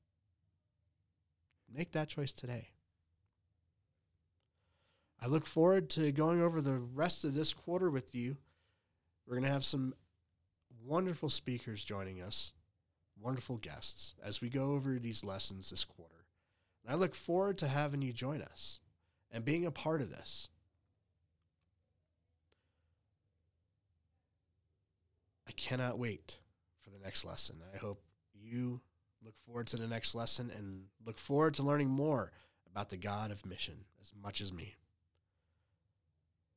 Make 1.73 1.93
that 1.93 2.09
choice 2.09 2.33
today. 2.33 2.69
I 5.21 5.27
look 5.27 5.45
forward 5.45 5.91
to 5.91 6.13
going 6.13 6.41
over 6.41 6.61
the 6.61 6.79
rest 6.79 7.25
of 7.25 7.35
this 7.35 7.53
quarter 7.53 7.91
with 7.91 8.15
you. 8.15 8.37
We're 9.27 9.35
going 9.35 9.47
to 9.47 9.53
have 9.53 9.65
some 9.65 9.95
wonderful 10.87 11.29
speakers 11.29 11.85
joining 11.85 12.23
us, 12.23 12.53
wonderful 13.21 13.57
guests, 13.57 14.15
as 14.25 14.41
we 14.41 14.49
go 14.49 14.73
over 14.73 14.99
these 14.99 15.25
lessons 15.25 15.69
this 15.69 15.85
quarter. 15.85 16.25
And 16.83 16.95
I 16.95 16.97
look 16.97 17.15
forward 17.15 17.59
to 17.59 17.69
having 17.69 18.01
you 18.01 18.13
join 18.13 18.41
us 18.41 18.81
and 19.31 19.45
being 19.45 19.67
a 19.67 19.71
part 19.71 20.01
of 20.01 20.11
this. 20.11 20.49
I 25.47 25.53
cannot 25.53 25.99
wait 25.99 26.39
for 26.83 26.91
the 26.91 26.99
next 27.03 27.25
lesson. 27.25 27.57
I 27.75 27.79
hope 27.79 28.03
you 28.35 28.81
look 29.25 29.35
forward 29.47 29.67
to 29.69 29.77
the 29.77 29.89
next 29.89 30.15
lesson 30.15 30.51
and 30.57 30.85
look 31.05 31.19
forward 31.19 31.55
to 31.55 31.63
learning 31.63 31.89
more 31.89 32.33
about 32.71 32.91
the 32.91 32.97
God 32.97 33.31
of 33.31 33.47
mission 33.47 33.85
as 34.01 34.13
much 34.23 34.41
as 34.41 34.53
me. 34.53 34.77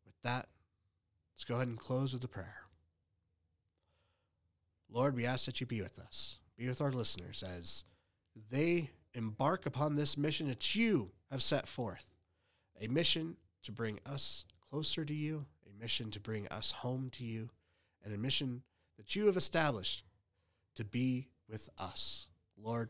With 0.05 0.15
that, 0.23 0.47
let's 1.33 1.45
go 1.45 1.55
ahead 1.55 1.67
and 1.67 1.77
close 1.77 2.13
with 2.13 2.23
a 2.23 2.27
prayer. 2.27 2.57
Lord, 4.89 5.15
we 5.15 5.25
ask 5.25 5.45
that 5.45 5.61
you 5.61 5.65
be 5.67 5.81
with 5.81 5.97
us, 5.97 6.39
be 6.57 6.67
with 6.67 6.81
our 6.81 6.91
listeners 6.91 7.43
as 7.43 7.85
they 8.51 8.91
embark 9.13 9.65
upon 9.65 9.95
this 9.95 10.17
mission 10.17 10.47
that 10.49 10.75
you 10.75 11.11
have 11.31 11.41
set 11.41 11.67
forth 11.67 12.10
a 12.81 12.87
mission 12.87 13.37
to 13.63 13.71
bring 13.71 13.99
us 14.05 14.43
closer 14.69 15.05
to 15.05 15.13
you, 15.13 15.45
a 15.69 15.81
mission 15.81 16.09
to 16.11 16.19
bring 16.19 16.47
us 16.47 16.71
home 16.71 17.09
to 17.11 17.23
you, 17.23 17.49
and 18.03 18.13
a 18.13 18.17
mission 18.17 18.63
that 18.97 19.15
you 19.15 19.27
have 19.27 19.37
established 19.37 20.03
to 20.75 20.83
be 20.83 21.27
with 21.47 21.69
us. 21.77 22.27
Lord, 22.57 22.89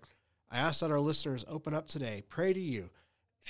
I 0.50 0.58
ask 0.58 0.80
that 0.80 0.92
our 0.92 1.00
listeners 1.00 1.46
open 1.48 1.74
up 1.74 1.88
today, 1.88 2.24
pray 2.30 2.54
to 2.54 2.60
you, 2.60 2.90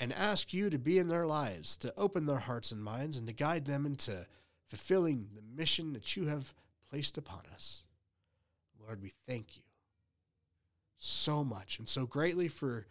and 0.00 0.12
ask 0.12 0.52
you 0.52 0.70
to 0.70 0.78
be 0.78 0.98
in 0.98 1.08
their 1.08 1.26
lives, 1.26 1.76
to 1.76 1.92
open 1.96 2.26
their 2.26 2.38
hearts 2.38 2.72
and 2.72 2.82
minds, 2.82 3.16
and 3.16 3.26
to 3.26 3.32
guide 3.32 3.66
them 3.66 3.86
into 3.86 4.26
fulfilling 4.66 5.28
the 5.34 5.42
mission 5.42 5.92
that 5.92 6.16
you 6.16 6.26
have 6.26 6.54
placed 6.88 7.18
upon 7.18 7.42
us. 7.54 7.84
Lord, 8.80 9.02
we 9.02 9.12
thank 9.28 9.56
you 9.56 9.62
so 10.96 11.44
much 11.44 11.78
and 11.78 11.88
so 11.88 12.06
greatly 12.06 12.48
for 12.48 12.86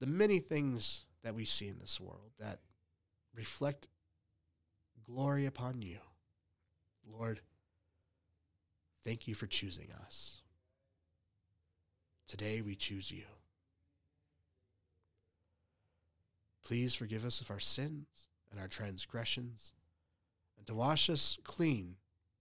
the 0.00 0.06
many 0.06 0.38
things 0.38 1.04
that 1.22 1.34
we 1.34 1.44
see 1.44 1.68
in 1.68 1.78
this 1.78 2.00
world 2.00 2.32
that 2.38 2.60
reflect 3.34 3.88
glory 5.06 5.46
upon 5.46 5.82
you. 5.82 5.98
Lord, 7.10 7.40
thank 9.04 9.26
you 9.26 9.34
for 9.34 9.46
choosing 9.46 9.88
us. 10.04 10.40
Today 12.28 12.60
we 12.62 12.74
choose 12.74 13.10
you. 13.10 13.24
Please 16.64 16.94
forgive 16.94 17.24
us 17.24 17.40
of 17.40 17.50
our 17.50 17.60
sins 17.60 18.06
and 18.50 18.60
our 18.60 18.68
transgressions, 18.68 19.72
and 20.56 20.66
to 20.66 20.74
wash 20.74 21.10
us 21.10 21.38
clean 21.42 21.96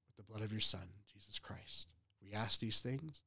with 0.07 0.15
the 0.15 0.31
blood 0.31 0.43
of 0.43 0.51
your 0.51 0.61
Son, 0.61 0.87
Jesus 1.11 1.39
Christ. 1.39 1.87
We 2.21 2.33
ask 2.33 2.59
these 2.59 2.79
things. 2.79 3.23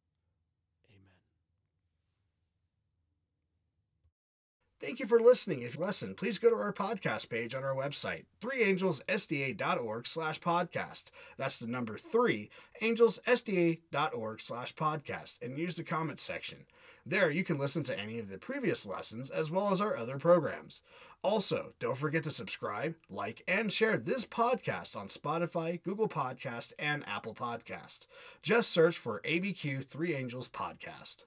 Thank 4.85 5.01
you 5.01 5.07
for 5.07 5.19
listening. 5.19 5.63
If 5.63 5.79
you 5.79 5.85
listen, 5.85 6.15
please 6.15 6.37
go 6.37 6.51
to 6.51 6.57
our 6.57 6.71
podcast 6.71 7.31
page 7.31 7.55
on 7.55 7.65
our 7.65 7.75
website, 7.75 8.25
3angelsSDA.org 8.43 10.07
slash 10.07 10.41
podcast. 10.41 11.05
That's 11.39 11.57
the 11.57 11.67
number 11.67 11.97
three, 11.97 12.51
angelsSDA.org 12.83 14.43
slash 14.43 14.75
podcast, 14.75 15.41
and 15.41 15.57
use 15.57 15.75
the 15.75 15.85
comments 15.85 16.23
section. 16.23 16.67
There, 17.07 17.31
you 17.31 17.45
can 17.45 17.57
listen 17.57 17.83
to 17.85 17.99
any 17.99 18.19
of 18.19 18.29
the 18.29 18.37
previous 18.37 18.85
lessons 18.85 19.31
as 19.31 19.51
well 19.51 19.73
as 19.73 19.81
our 19.81 19.97
other 19.97 20.19
programs. 20.19 20.83
Also, 21.23 21.73
don't 21.81 21.97
forget 21.97 22.23
to 22.25 22.31
subscribe, 22.31 22.95
like, 23.09 23.43
and 23.49 23.73
share 23.73 23.97
this 23.97 24.27
podcast 24.27 24.95
on 24.97 25.09
Spotify, 25.09 25.83
Google 25.83 26.11
Podcast, 26.11 26.75
and 26.79 27.03
Apple 27.09 27.35
Podcast. 27.35 28.01
Just 28.43 28.71
search 28.71 28.99
for 28.99 29.23
ABQ 29.25 29.87
3 29.87 30.15
Angels 30.15 30.51
Podcast. 30.51 31.25